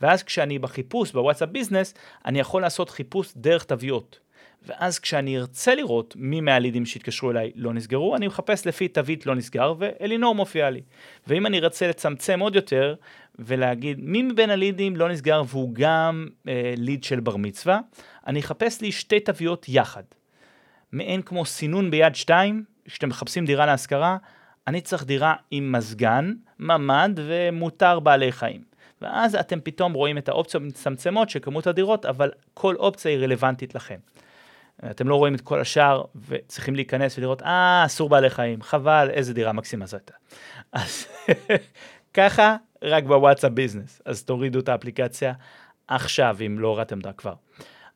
ואז 0.00 0.22
כשאני 0.22 0.58
בחיפוש 0.58 1.12
בוואטסאפ 1.12 1.48
ביזנס, 1.48 1.94
אני 2.24 2.40
יכול 2.40 2.62
לעשות 2.62 2.90
חיפוש 2.90 3.32
דרך 3.36 3.64
תוויות. 3.64 4.18
ואז 4.66 4.98
כשאני 4.98 5.38
ארצה 5.38 5.74
לראות 5.74 6.14
מי 6.16 6.40
מהלידים 6.40 6.86
שהתקשרו 6.86 7.30
אליי 7.30 7.52
לא 7.54 7.72
נסגרו, 7.72 8.16
אני 8.16 8.26
מחפש 8.26 8.66
לפי 8.66 8.88
תווית 8.88 9.26
לא 9.26 9.34
נסגר, 9.34 9.74
ואלינור 9.78 10.34
מופיעה 10.34 10.70
לי. 10.70 10.80
ואם 11.26 11.46
אני 11.46 11.58
ארצה 11.58 11.88
לצמצם 11.88 12.40
עוד 12.40 12.56
יותר, 12.56 12.94
ולהגיד 13.38 13.98
מי 14.00 14.22
מבין 14.22 14.50
הלידים 14.50 14.96
לא 14.96 15.08
נסגר 15.08 15.42
והוא 15.46 15.70
גם 15.72 16.28
אה, 16.48 16.74
ליד 16.76 17.04
של 17.04 17.20
בר 17.20 17.36
מצווה, 17.36 17.80
אני 18.26 18.40
אחפש 18.40 18.80
לי 18.80 18.92
שתי 18.92 19.20
תוויות 19.20 19.66
יחד. 19.68 20.02
מעין 20.92 21.22
כמו 21.22 21.44
סינון 21.44 21.90
ביד 21.90 22.14
שתיים, 22.14 22.64
כשאתם 22.84 23.08
מחפשים 23.08 23.46
דירה 23.46 23.66
להשכרה, 23.66 24.16
אני 24.66 24.80
צריך 24.80 25.04
דירה 25.04 25.34
עם 25.50 25.72
מזגן, 25.72 26.32
ממ"ד 26.58 27.12
ומותר 27.16 28.00
בעלי 28.00 28.32
חיים. 28.32 28.62
ואז 29.02 29.34
אתם 29.34 29.60
פתאום 29.60 29.92
רואים 29.92 30.18
את 30.18 30.28
האופציות 30.28 30.62
המצטמצמות 30.62 31.30
של 31.30 31.38
כמות 31.42 31.66
הדירות, 31.66 32.06
אבל 32.06 32.30
כל 32.54 32.76
אופציה 32.76 33.10
היא 33.10 33.18
רלוונטית 33.18 33.74
לכם. 33.74 33.98
אתם 34.90 35.08
לא 35.08 35.16
רואים 35.16 35.34
את 35.34 35.40
כל 35.40 35.60
השאר 35.60 36.02
וצריכים 36.28 36.74
להיכנס 36.74 37.18
ולראות, 37.18 37.42
אה, 37.42 37.82
אסור 37.86 38.08
בעלי 38.08 38.30
חיים, 38.30 38.62
חבל, 38.62 39.10
איזה 39.10 39.34
דירה 39.34 39.52
מקסימה 39.52 39.86
זאת. 39.86 40.10
אז 40.72 41.06
ככה 42.14 42.56
רק 42.82 43.04
בוואטסאפ 43.04 43.52
ביזנס, 43.52 44.02
אז 44.04 44.24
תורידו 44.24 44.58
את 44.58 44.68
האפליקציה 44.68 45.32
עכשיו, 45.88 46.36
אם 46.46 46.58
לא 46.58 46.68
הורדתם 46.68 46.98
אותה 46.98 47.12
כבר. 47.12 47.34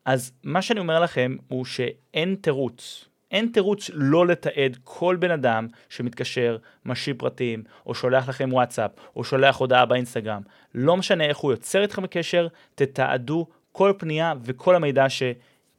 אז 0.05 0.31
מה 0.43 0.61
שאני 0.61 0.79
אומר 0.79 0.99
לכם 0.99 1.35
הוא 1.47 1.65
שאין 1.65 2.35
תירוץ, 2.41 3.05
אין 3.31 3.49
תירוץ 3.53 3.89
לא 3.93 4.27
לתעד 4.27 4.77
כל 4.83 5.15
בן 5.19 5.31
אדם 5.31 5.67
שמתקשר, 5.89 6.57
משיב 6.85 7.15
פרטים, 7.19 7.63
או 7.85 7.95
שולח 7.95 8.29
לכם 8.29 8.49
וואטסאפ, 8.53 8.91
או 9.15 9.23
שולח 9.23 9.57
הודעה 9.57 9.85
באינסטגרם. 9.85 10.41
לא 10.75 10.97
משנה 10.97 11.25
איך 11.25 11.37
הוא 11.37 11.51
יוצר 11.51 11.81
איתכם 11.81 12.07
קשר, 12.07 12.47
תתעדו 12.75 13.47
כל 13.71 13.93
פנייה 13.97 14.33
וכל 14.43 14.75
המידע 14.75 15.09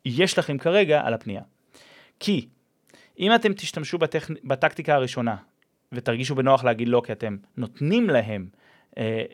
שיש 0.09 0.39
לכם 0.39 0.59
כרגע 0.59 1.01
על 1.05 1.15
הפנייה. 1.15 1.43
כי 2.21 2.49
אם 3.19 3.35
אתם 3.35 3.53
תשתמשו 3.53 3.99
בטכ... 3.99 4.31
בטקטיקה 4.45 4.95
הראשונה 4.95 5.37
ותרגישו 5.93 6.35
בנוח 6.35 6.65
להגיד 6.65 6.89
לא 6.89 7.03
כי 7.07 7.13
אתם 7.13 7.37
נותנים 7.57 8.11
להם 8.11 8.49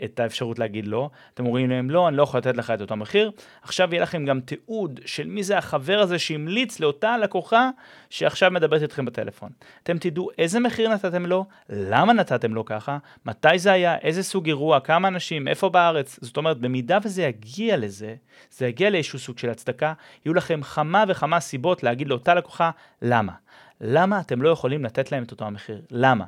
את 0.05 0.21
האפשרות 0.21 0.59
להגיד 0.59 0.87
לא, 0.87 1.11
אתם 1.35 1.47
אומרים 1.47 1.71
להם 1.71 1.91
לא, 1.91 2.09
אני 2.09 2.17
לא 2.17 2.23
יכול 2.23 2.39
לתת 2.39 2.57
לך 2.57 2.71
את 2.71 2.81
אותו 2.81 2.97
מחיר, 2.97 3.31
עכשיו 3.63 3.89
יהיה 3.93 4.03
לכם 4.03 4.25
גם 4.25 4.41
תיעוד 4.41 5.01
של 5.07 5.27
מי 5.27 5.43
זה 5.43 5.59
החבר 5.59 5.99
הזה 5.99 6.19
שהמליץ 6.19 6.81
לאותה 6.81 7.19
לקוחה 7.19 7.71
שעכשיו 8.11 8.51
מדברת 8.51 8.83
איתכם 8.83 9.05
בטלפון. 9.05 9.51
אתם 9.83 9.99
תדעו 9.99 10.29
איזה 10.39 10.61
מחיר 10.61 10.89
נתתם 10.89 11.27
לו, 11.27 11.45
למה 11.69 12.13
נתתם 12.13 12.55
לו 12.55 12.65
ככה, 12.65 12.99
מתי 13.27 13.59
זה 13.59 13.73
היה, 13.73 13.99
איזה 13.99 14.23
סוג 14.23 14.47
אירוע, 14.47 14.81
כמה 14.81 15.09
אנשים, 15.09 15.49
איפה 15.49 15.69
בארץ, 15.69 16.19
זאת 16.23 16.37
אומרת, 16.37 16.59
במידה 16.59 16.99
וזה 17.05 17.23
יגיע 17.23 17.77
לזה, 17.77 18.15
זה 18.51 18.67
יגיע 18.67 18.91
לאיזשהו 18.91 19.19
סוג 19.19 19.39
של 19.39 19.51
הצדקה, 19.51 19.93
יהיו 20.25 20.35
לכם 20.35 20.63
כמה 20.63 21.05
וכמה 21.09 21.41
סיבות 21.41 21.83
להגיד 21.83 22.09
לאותה 22.09 22.35
לקוחה 22.35 22.71
למה. 23.03 23.33
למה 23.81 24.21
אתם 24.21 24.43
לא 24.43 24.49
יכולים 24.49 24.85
לתת 24.85 25.13
להם 25.13 25.23
את 25.23 25.31
אותו 25.31 25.45
המחיר? 25.45 25.81
למה? 25.91 26.25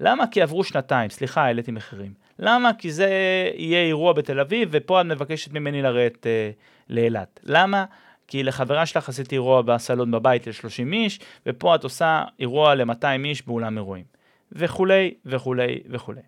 למה? 0.00 0.26
כי 0.26 0.42
עברו 0.42 0.64
שנתיים, 0.64 1.10
סליחה, 1.10 1.44
העליתי 1.44 1.72
מחירים. 1.72 2.12
למה? 2.38 2.70
כי 2.78 2.92
זה 2.92 3.08
יהיה 3.54 3.82
אירוע 3.82 4.12
בתל 4.12 4.40
אביב, 4.40 4.68
ופה 4.72 5.00
את 5.00 5.06
מבקשת 5.06 5.52
ממני 5.52 5.82
לרדת 5.82 6.26
אה, 6.26 6.50
לאילת. 6.88 7.40
למה? 7.44 7.84
כי 8.28 8.42
לחברה 8.42 8.86
שלך 8.86 9.08
עשיתי 9.08 9.34
אירוע 9.34 9.62
בסלון 9.62 10.10
בבית 10.10 10.46
ל-30 10.46 10.92
איש, 10.92 11.20
ופה 11.46 11.74
את 11.74 11.84
עושה 11.84 12.24
אירוע 12.40 12.74
ל-200 12.74 13.24
איש 13.24 13.46
באולם 13.46 13.76
אירועים. 13.76 14.04
וכולי, 14.52 15.14
וכולי, 15.26 15.80
וכולי. 15.90 16.20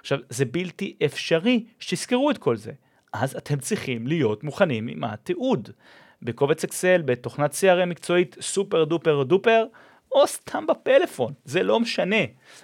עכשיו, 0.00 0.18
זה 0.28 0.44
בלתי 0.44 0.96
אפשרי 1.04 1.64
שתזכרו 1.78 2.30
את 2.30 2.38
כל 2.38 2.56
זה. 2.56 2.72
אז 3.12 3.36
אתם 3.36 3.58
צריכים 3.58 4.06
להיות 4.06 4.44
מוכנים 4.44 4.88
עם 4.88 5.04
התיעוד. 5.04 5.70
בקובץ 6.22 6.64
אקסל, 6.64 7.02
בתוכנת 7.04 7.52
CRM 7.52 7.86
מקצועית 7.86 8.36
סופר 8.40 8.84
דופר 8.84 9.22
דופר, 9.22 9.64
או 10.14 10.26
סתם 10.26 10.66
בפלאפון, 10.66 11.32
זה 11.44 11.62
לא 11.62 11.80
משנה. 11.80 12.16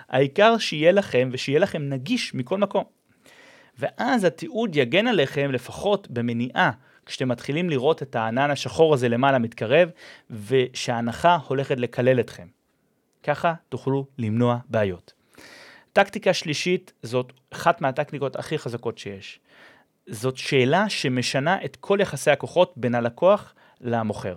העיקר 0.08 0.58
שיהיה 0.58 0.92
לכם 0.92 1.28
ושיהיה 1.32 1.58
לכם 1.58 1.82
נגיש 1.88 2.34
מכל 2.34 2.58
מקום. 2.58 2.84
ואז 3.78 4.24
התיעוד 4.24 4.76
יגן 4.76 5.06
עליכם 5.06 5.50
לפחות 5.52 6.10
במניעה, 6.10 6.70
כשאתם 7.06 7.28
מתחילים 7.28 7.70
לראות 7.70 8.02
את 8.02 8.16
הענן 8.16 8.50
השחור 8.50 8.94
הזה 8.94 9.08
למעלה 9.08 9.38
מתקרב, 9.38 9.90
ושההנחה 10.30 11.38
הולכת 11.48 11.78
לקלל 11.80 12.20
אתכם. 12.20 12.46
ככה 13.22 13.54
תוכלו 13.68 14.06
למנוע 14.18 14.58
בעיות. 14.68 15.12
טקטיקה 15.92 16.34
שלישית 16.34 16.92
זאת 17.02 17.32
אחת 17.50 17.80
מהטקטיקות 17.80 18.36
הכי 18.36 18.58
חזקות 18.58 18.98
שיש. 18.98 19.40
זאת 20.06 20.36
שאלה 20.36 20.88
שמשנה 20.88 21.64
את 21.64 21.76
כל 21.76 21.98
יחסי 22.00 22.30
הכוחות 22.30 22.72
בין 22.76 22.94
הלקוח 22.94 23.54
למוכר. 23.80 24.36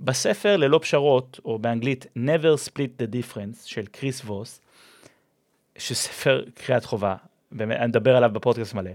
בספר 0.00 0.56
ללא 0.56 0.78
פשרות, 0.82 1.40
או 1.44 1.58
באנגלית 1.58 2.06
Never 2.16 2.68
Split 2.68 3.02
the 3.02 3.14
Difference 3.14 3.66
של 3.66 3.86
קריס 3.86 4.24
ווס, 4.24 4.60
שספר 5.78 6.44
קריאת 6.54 6.84
חובה, 6.84 7.16
באמת, 7.52 7.78
אני 7.78 7.86
מדבר 7.86 8.16
עליו 8.16 8.30
בפודקאסט 8.32 8.74
מלא, 8.74 8.90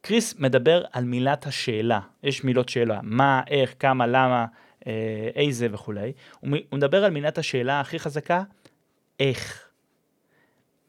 קריס 0.00 0.34
מדבר 0.38 0.84
על 0.92 1.04
מילת 1.04 1.46
השאלה, 1.46 2.00
יש 2.22 2.44
מילות 2.44 2.68
שאלה, 2.68 3.00
מה, 3.02 3.42
איך, 3.50 3.74
כמה, 3.78 4.06
למה, 4.06 4.46
אה, 4.86 5.28
איזה 5.34 5.68
וכולי, 5.72 6.12
הוא, 6.40 6.58
מדבר 6.72 7.04
על 7.04 7.10
מילת 7.10 7.38
השאלה 7.38 7.80
הכי 7.80 7.98
חזקה, 7.98 8.42
איך. 9.20 9.68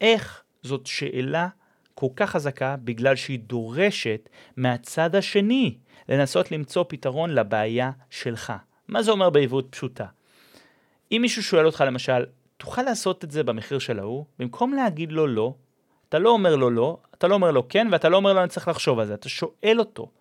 איך 0.02 0.44
זאת 0.64 0.86
שאלה 0.86 1.48
כל 1.96 2.08
כך 2.16 2.30
חזקה 2.30 2.76
בגלל 2.84 3.16
שהיא 3.16 3.40
דורשת 3.40 4.30
מהצד 4.58 5.16
השני 5.16 5.78
לנסות 6.10 6.52
למצוא 6.52 6.86
פתרון 6.88 7.30
לבעיה 7.30 7.92
שלך. 8.10 8.54
מה 8.88 9.04
זה 9.04 9.12
אומר 9.12 9.30
בעברית 9.30 9.66
פשוטה? 9.70 10.06
אם 11.12 11.20
מישהו 11.22 11.44
שואל 11.44 11.66
אותך 11.66 11.84
למשל, 11.88 12.26
תוכל 12.58 12.82
לעשות 12.82 13.24
את 13.24 13.32
זה 13.32 13.44
במחיר 13.44 13.80
של 13.80 14.00
ההוא? 14.00 14.26
במקום 14.40 14.74
להגיד 14.74 15.12
לו 15.12 15.28
לא, 15.28 15.54
אתה 16.10 16.20
לא 16.20 16.30
אומר 16.30 16.56
לו 16.56 16.70
לא, 16.70 16.98
אתה 17.14 17.28
לא 17.28 17.34
אומר 17.34 17.52
לו 17.52 17.70
כן, 17.70 17.88
ואתה 17.92 18.10
לא 18.10 18.18
אומר 18.18 18.34
לו 18.34 18.40
אני 18.40 18.50
צריך 18.50 18.68
לחשוב 18.68 19.00
על 19.00 19.08
זה, 19.08 19.14
אתה 19.14 19.30
שואל 19.30 19.80
אותו. 19.80 20.12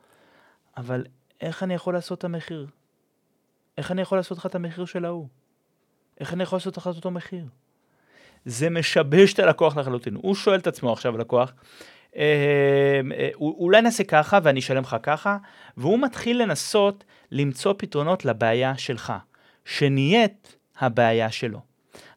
אבל 0.76 1.04
איך 1.40 1.62
אני 1.62 1.74
יכול 1.74 1.94
לעשות 1.94 2.18
את 2.18 2.24
המחיר? 2.24 2.66
איך 3.78 3.90
אני 3.90 4.02
יכול 4.02 4.18
לעשות 4.18 4.38
לך 4.38 4.46
את 4.46 4.54
המחיר 4.54 4.84
של 4.84 5.04
ההוא? 5.04 5.26
איך 6.20 6.32
אני 6.32 6.42
יכול 6.42 6.56
לעשות 6.56 6.76
לך 6.76 6.88
את 6.88 6.96
אותו 6.96 7.10
מחיר? 7.10 7.44
זה 8.44 8.70
משבש 8.70 9.32
את 9.32 9.38
הלקוח 9.38 9.76
לחלוטין. 9.76 10.14
הוא 10.14 10.34
שואל 10.34 10.58
את 10.58 10.66
עצמו 10.66 10.92
עכשיו, 10.92 11.14
הלקוח, 11.14 11.52
אה, 12.16 13.00
אה, 13.18 13.28
אולי 13.36 13.82
נעשה 13.82 14.04
ככה 14.04 14.38
ואני 14.42 14.60
אשלם 14.60 14.82
לך 14.82 14.96
ככה, 15.02 15.36
והוא 15.76 15.98
מתחיל 15.98 16.42
לנסות 16.42 17.04
למצוא 17.32 17.74
פתרונות 17.78 18.24
לבעיה 18.24 18.78
שלך, 18.78 19.12
שנהיית 19.64 20.56
הבעיה 20.78 21.30
שלו. 21.30 21.60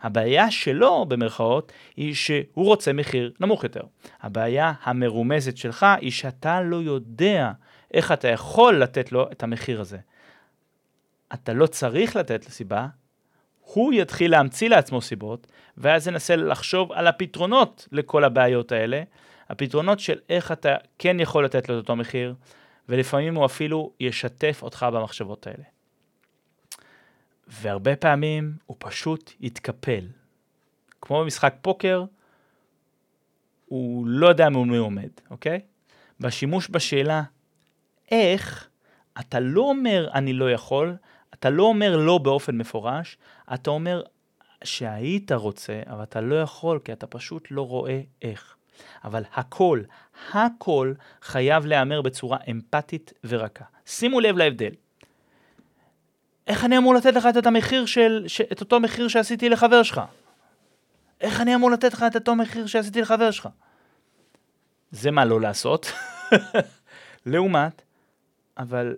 הבעיה 0.02 0.52
שלו, 0.52 1.06
במרכאות, 1.06 1.72
היא 1.96 2.14
שהוא 2.14 2.46
רוצה 2.56 2.94
מחיר 2.94 3.32
נמוך 3.40 3.64
יותר. 3.64 3.82
הבעיה 4.22 4.74
המרומזת 4.84 5.58
שלך 5.58 5.86
היא 6.02 6.12
שאתה 6.12 6.62
לא 6.62 6.76
יודע 6.76 7.52
איך 7.94 8.12
אתה 8.12 8.28
יכול 8.28 8.80
לתת 8.80 9.12
לו 9.12 9.32
את 9.32 9.44
המחיר 9.44 9.82
הזה. 9.82 9.98
אתה 11.34 11.54
לא 11.54 11.68
צריך 11.68 12.16
לתת 12.16 12.46
לסיבה, 12.48 12.88
הוא 13.60 13.94
יתחיל 13.94 14.32
להמציא 14.32 14.70
לעצמו 14.70 15.02
סיבות, 15.02 15.48
ואז 15.78 16.08
ינסה 16.08 16.36
לחשוב 16.36 16.92
על 16.92 17.08
הפתרונות 17.08 17.88
לכל 17.92 18.24
הבעיות 18.24 18.72
האלה, 18.72 19.04
הפתרונות 19.50 20.00
של 20.00 20.20
איך 20.30 20.52
אתה 20.52 20.76
כן 21.00 21.20
יכול 21.20 21.46
לתת 21.46 21.70
לו 21.70 21.76
את 21.76 21.82
אותו 21.82 21.96
מחיר, 21.96 22.36
ולפעמים 22.90 23.36
הוא 23.36 23.46
אפילו 23.46 23.92
ישתף 24.00 24.60
אותך 24.62 24.86
במחשבות 24.94 25.48
האלה. 25.48 25.64
והרבה 27.48 27.96
פעמים 27.96 28.56
הוא 28.66 28.78
פשוט 28.80 29.32
יתקפל. 29.40 30.08
כמו 31.02 31.22
במשחק 31.22 31.54
פוקר, 31.62 32.06
הוא 33.66 34.08
לא 34.08 34.28
יודע 34.28 34.50
מול 34.50 34.68
מי 34.68 34.78
עומד, 34.78 35.10
אוקיי? 35.30 35.60
בשימוש 36.20 36.70
בשאלה 36.70 37.24
איך, 38.12 38.70
אתה 39.20 39.40
לא 39.40 39.62
אומר 39.62 40.10
אני 40.14 40.34
לא 40.34 40.52
יכול, 40.52 40.96
אתה 41.34 41.50
לא 41.50 41.64
אומר 41.64 41.98
לא 41.98 42.18
באופן 42.18 42.58
מפורש, 42.58 43.18
אתה 43.54 43.70
אומר 43.70 44.02
שהיית 44.64 45.32
רוצה, 45.32 45.82
אבל 45.88 46.04
אתה 46.04 46.22
לא 46.22 46.42
יכול, 46.42 46.80
כי 46.80 46.94
אתה 46.94 47.08
פשוט 47.08 47.48
לא 47.52 47.68
רואה 47.68 48.02
איך. 48.22 48.56
אבל 49.04 49.24
הכל, 49.34 49.82
הכל 50.32 50.94
חייב 51.22 51.66
להיאמר 51.66 52.02
בצורה 52.02 52.38
אמפתית 52.52 53.14
ורכה. 53.24 53.66
שימו 53.86 54.20
לב 54.20 54.38
להבדל. 54.38 54.72
איך 56.48 56.66
אני 56.66 56.78
אמור 56.78 56.94
לתת 56.94 57.14
לך 57.14 57.28
את 57.40 57.46
המחיר 57.46 57.86
של, 57.86 58.24
ש, 58.28 58.42
את 58.42 58.62
אותו 58.62 58.80
מחיר 58.80 59.08
שעשיתי 59.08 59.50
לחבר 59.50 59.84
שלך? 59.84 60.02
איך 61.22 61.42
אני 61.42 61.56
אמור 61.56 61.72
לתת 61.72 61.94
לך 61.94 62.06
את 62.08 62.16
אותו 62.16 62.36
מחיר 62.36 62.66
שעשיתי 62.66 63.02
לחבר 63.02 63.32
שלך? 63.32 63.50
זה 64.92 65.12
מה 65.12 65.26
לא 65.26 65.42
לעשות. 65.42 65.92
לעומת, 67.26 67.82
אבל 68.58 68.96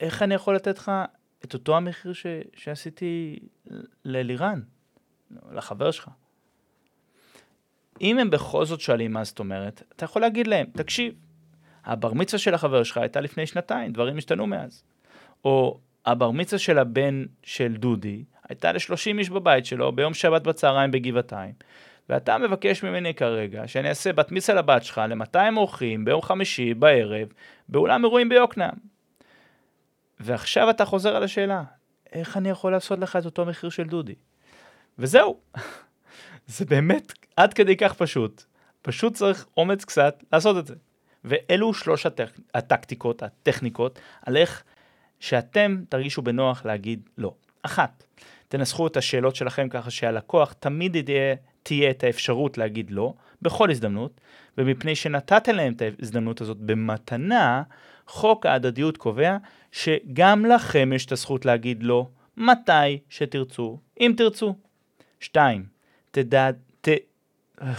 איך 0.00 0.22
אני 0.22 0.34
יכול 0.34 0.56
לתת 0.56 0.78
לך 0.78 0.92
את 1.44 1.54
אותו 1.54 1.76
המחיר 1.76 2.12
ש, 2.12 2.26
שעשיתי 2.54 3.38
ללירן, 4.04 4.60
לחבר 5.52 5.90
שלך? 5.90 6.08
אם 8.00 8.18
הם 8.18 8.30
בכל 8.30 8.64
זאת 8.64 8.80
שואלים 8.80 9.12
מה 9.12 9.24
זאת 9.24 9.38
אומרת, 9.38 9.82
אתה 9.96 10.04
יכול 10.04 10.22
להגיד 10.22 10.46
להם, 10.46 10.66
תקשיב, 10.72 11.14
הבר 11.84 12.12
מצווה 12.12 12.38
של 12.38 12.54
החבר 12.54 12.82
שלך 12.82 12.96
הייתה 12.96 13.20
לפני 13.20 13.46
שנתיים, 13.46 13.92
דברים 13.92 14.18
השתנו 14.18 14.46
מאז. 14.46 14.84
או 15.44 15.80
הבר 16.06 16.30
מצווה 16.30 16.58
של 16.58 16.78
הבן 16.78 17.24
של 17.42 17.76
דודי 17.76 18.24
הייתה 18.48 18.72
ל-30 18.72 19.18
איש 19.18 19.30
בבית 19.30 19.66
שלו 19.66 19.92
ביום 19.92 20.14
שבת 20.14 20.42
בצהריים 20.42 20.90
בגבעתיים, 20.90 21.52
ואתה 22.08 22.38
מבקש 22.38 22.82
ממני 22.82 23.14
כרגע 23.14 23.68
שאני 23.68 23.88
אעשה 23.88 24.12
בת 24.12 24.32
מצווה 24.32 24.58
לבת 24.58 24.82
שלך 24.84 25.00
ל-200 25.08 25.56
אורחים 25.56 26.04
ביום 26.04 26.22
חמישי 26.22 26.74
בערב 26.74 27.28
באולם 27.68 28.04
אירועים 28.04 28.28
ביוקנעם. 28.28 28.74
ועכשיו 30.20 30.70
אתה 30.70 30.84
חוזר 30.84 31.16
על 31.16 31.22
השאלה, 31.22 31.62
איך 32.12 32.36
אני 32.36 32.48
יכול 32.48 32.72
לעשות 32.72 32.98
לך 32.98 33.16
את 33.16 33.24
אותו 33.24 33.44
מחיר 33.44 33.70
של 33.70 33.84
דודי? 33.84 34.14
וזהו, 34.98 35.40
זה 36.46 36.64
באמת 36.64 37.12
עד 37.36 37.54
כדי 37.54 37.76
כך 37.76 37.94
פשוט. 37.94 38.44
פשוט 38.82 39.14
צריך 39.14 39.46
אומץ 39.56 39.84
קצת 39.84 40.24
לעשות 40.32 40.56
את 40.56 40.66
זה. 40.66 40.74
ואלו 41.24 41.74
שלוש 41.74 42.06
הטק... 42.06 42.30
הטקטיקות, 42.54 43.22
הטכניקות, 43.22 43.98
על 44.26 44.36
איך 44.36 44.62
שאתם 45.20 45.82
תרגישו 45.88 46.22
בנוח 46.22 46.64
להגיד 46.64 47.08
לא. 47.18 47.34
אחת, 47.62 48.04
תנסחו 48.48 48.86
את 48.86 48.96
השאלות 48.96 49.36
שלכם 49.36 49.68
ככה 49.68 49.90
שהלקוח 49.90 50.52
תמיד 50.52 51.08
יהיה, 51.08 51.34
תהיה 51.62 51.90
את 51.90 52.04
האפשרות 52.04 52.58
להגיד 52.58 52.90
לא, 52.90 53.14
בכל 53.42 53.70
הזדמנות, 53.70 54.20
ומפני 54.58 54.94
שנתתם 54.94 55.54
להם 55.54 55.72
את 55.72 55.82
ההזדמנות 55.82 56.40
הזאת 56.40 56.56
במתנה, 56.56 57.62
חוק 58.06 58.46
ההדדיות 58.46 58.96
קובע 58.96 59.36
שגם 59.72 60.46
לכם 60.46 60.92
יש 60.94 61.06
את 61.06 61.12
הזכות 61.12 61.44
להגיד 61.44 61.82
לא, 61.82 62.08
מתי 62.36 62.98
שתרצו, 63.08 63.78
אם 64.00 64.14
תרצו. 64.16 64.54
שתיים, 65.20 65.75
תדע, 66.16 66.50
ת... 66.80 66.88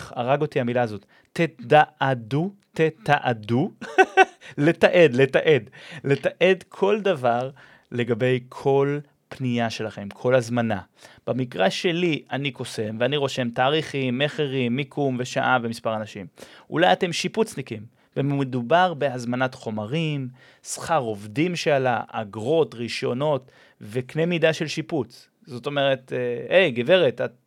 הרג 0.10 0.42
אותי 0.42 0.60
המילה 0.60 0.82
הזאת. 0.82 1.06
תדעדו, 1.34 2.54
תתעדו, 2.74 3.72
לתעד, 4.58 5.14
לתעד, 5.14 5.70
לתעד 6.04 6.64
כל 6.70 7.02
דבר 7.02 7.50
לגבי 7.92 8.40
כל 8.50 9.00
פנייה 9.30 9.70
שלכם, 9.70 10.10
כל 10.10 10.36
הזמנה. 10.36 10.82
במקרה 11.28 11.70
שלי, 11.70 12.24
אני 12.32 12.52
קוסם 12.52 12.98
ואני 13.00 13.18
רושם 13.18 13.50
תאריכים, 13.50 14.18
מכרים, 14.18 14.76
מיקום 14.76 15.16
ושעה 15.20 15.58
ומספר 15.64 15.96
אנשים. 15.96 16.28
אולי 16.70 16.94
אתם 16.94 17.14
שיפוצניקים, 17.14 17.86
ומדובר 18.18 18.94
בהזמנת 18.94 19.54
חומרים, 19.54 20.28
שכר 20.64 21.00
עובדים 21.00 21.56
שעלה, 21.56 22.02
אגרות, 22.08 22.74
רישיונות 22.76 23.52
וקנה 23.82 24.26
מידה 24.26 24.54
של 24.54 24.68
שיפוץ. 24.68 25.30
זאת 25.46 25.66
אומרת, 25.66 26.14
אה, 26.14 26.56
היי, 26.58 26.72
גברת, 26.72 27.22
את, 27.22 27.47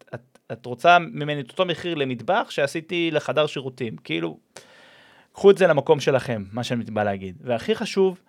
את, 0.52 0.66
רוצה 0.66 0.98
ממני 0.98 1.40
את 1.40 1.50
אותו 1.50 1.64
מחיר 1.66 1.94
למטבח 1.94 2.46
שעשיתי 2.50 3.10
לחדר 3.10 3.46
שירותים. 3.46 3.96
כאילו, 3.96 4.38
קחו 5.32 5.50
את 5.50 5.58
זה 5.58 5.66
למקום 5.66 6.00
שלכם, 6.00 6.44
מה 6.52 6.64
שאני 6.64 6.84
בא 6.84 7.02
להגיד. 7.02 7.36
והכי 7.40 7.74
חשוב, 7.74 8.20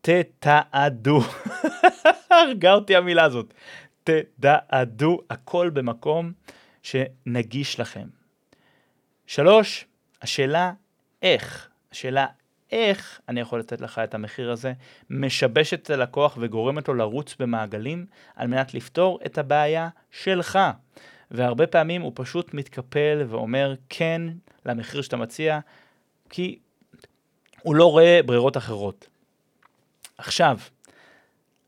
תתעדו. 0.00 1.20
הרגה 2.30 2.72
אותי 2.72 2.96
המילה 2.96 3.24
הזאת. 3.24 3.54
תדעדו 4.04 5.20
הכל 5.30 5.70
במקום 5.70 6.32
שנגיש 6.82 7.80
לכם. 7.80 8.08
שלוש, 9.26 9.86
השאלה 10.22 10.72
איך. 11.22 11.68
השאלה 11.92 12.26
איך 12.72 13.20
אני 13.28 13.40
יכול 13.40 13.60
לתת 13.60 13.80
לך 13.80 13.98
את 13.98 14.14
המחיר 14.14 14.50
הזה, 14.50 14.72
משבשת 15.10 15.82
את 15.82 15.90
הלקוח 15.90 16.36
וגורמת 16.40 16.88
לו 16.88 16.94
לרוץ 16.94 17.36
במעגלים 17.38 18.06
על 18.36 18.48
מנת 18.48 18.74
לפתור 18.74 19.18
את 19.26 19.38
הבעיה 19.38 19.88
שלך. 20.10 20.58
והרבה 21.30 21.66
פעמים 21.66 22.02
הוא 22.02 22.12
פשוט 22.14 22.54
מתקפל 22.54 23.24
ואומר 23.28 23.74
כן 23.88 24.22
למחיר 24.66 25.02
שאתה 25.02 25.16
מציע, 25.16 25.60
כי 26.30 26.58
הוא 27.62 27.74
לא 27.74 27.90
רואה 27.90 28.20
ברירות 28.26 28.56
אחרות. 28.56 29.08
עכשיו, 30.18 30.58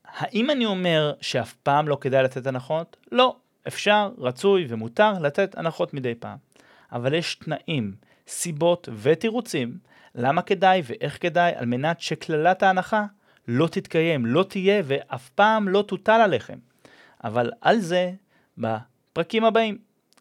האם 0.05 0.51
אני 0.51 0.67
אומר 0.67 1.13
שאף 1.21 1.55
פעם 1.55 1.89
לא 1.89 1.99
כדאי 2.01 2.23
לתת 2.23 2.47
הנחות? 2.47 2.97
לא. 3.13 3.37
אפשר, 3.69 4.11
רצוי 4.19 4.67
ומותר 4.69 5.13
לתת 5.13 5.59
הנחות 5.59 5.95
מדי 5.95 6.15
פעם. 6.15 6.37
אבל 6.93 7.15
יש 7.15 7.35
תנאים, 7.35 7.95
סיבות 8.29 8.89
ותירוצים 9.03 9.79
למה 10.15 10.43
כדאי 10.43 10.83
ואיך 10.85 11.23
כדאי 11.23 11.53
על 11.57 11.67
מנת 11.67 12.01
שקללת 12.01 12.63
ההנחה 12.63 13.05
לא 13.49 13.67
תתקיים, 13.67 14.27
לא 14.27 14.43
תהיה 14.43 14.83
ואף 14.85 15.29
פעם 15.31 15.69
לא 15.69 15.85
תוטל 15.89 16.21
עליכם. 16.21 16.59
אבל 17.25 17.51
על 17.61 17.79
זה 17.79 18.13
בפרקים 18.59 19.45
הבאים. 19.45 19.79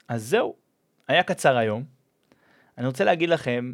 אז 0.08 0.24
זהו, 0.24 0.56
היה 1.08 1.24
קצר 1.24 1.58
היום. 1.58 1.84
אני 2.78 2.88
רוצה 2.88 3.04
להגיד 3.04 3.30
לכם, 3.30 3.74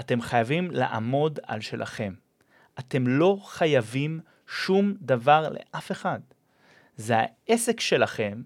אתם 0.00 0.20
חייבים 0.20 0.70
לעמוד 0.70 1.38
על 1.42 1.60
שלכם. 1.60 2.14
אתם 2.78 3.06
לא 3.06 3.38
חייבים 3.44 4.20
שום 4.46 4.94
דבר 5.00 5.48
לאף 5.48 5.92
אחד. 5.92 6.20
זה 6.96 7.14
העסק 7.18 7.80
שלכם 7.80 8.42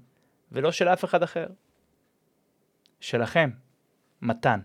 ולא 0.53 0.73
של 0.73 0.89
אף 0.89 1.05
אחד 1.05 1.23
אחר. 1.23 1.47
שלכם, 3.01 3.51
מתן. 4.23 4.61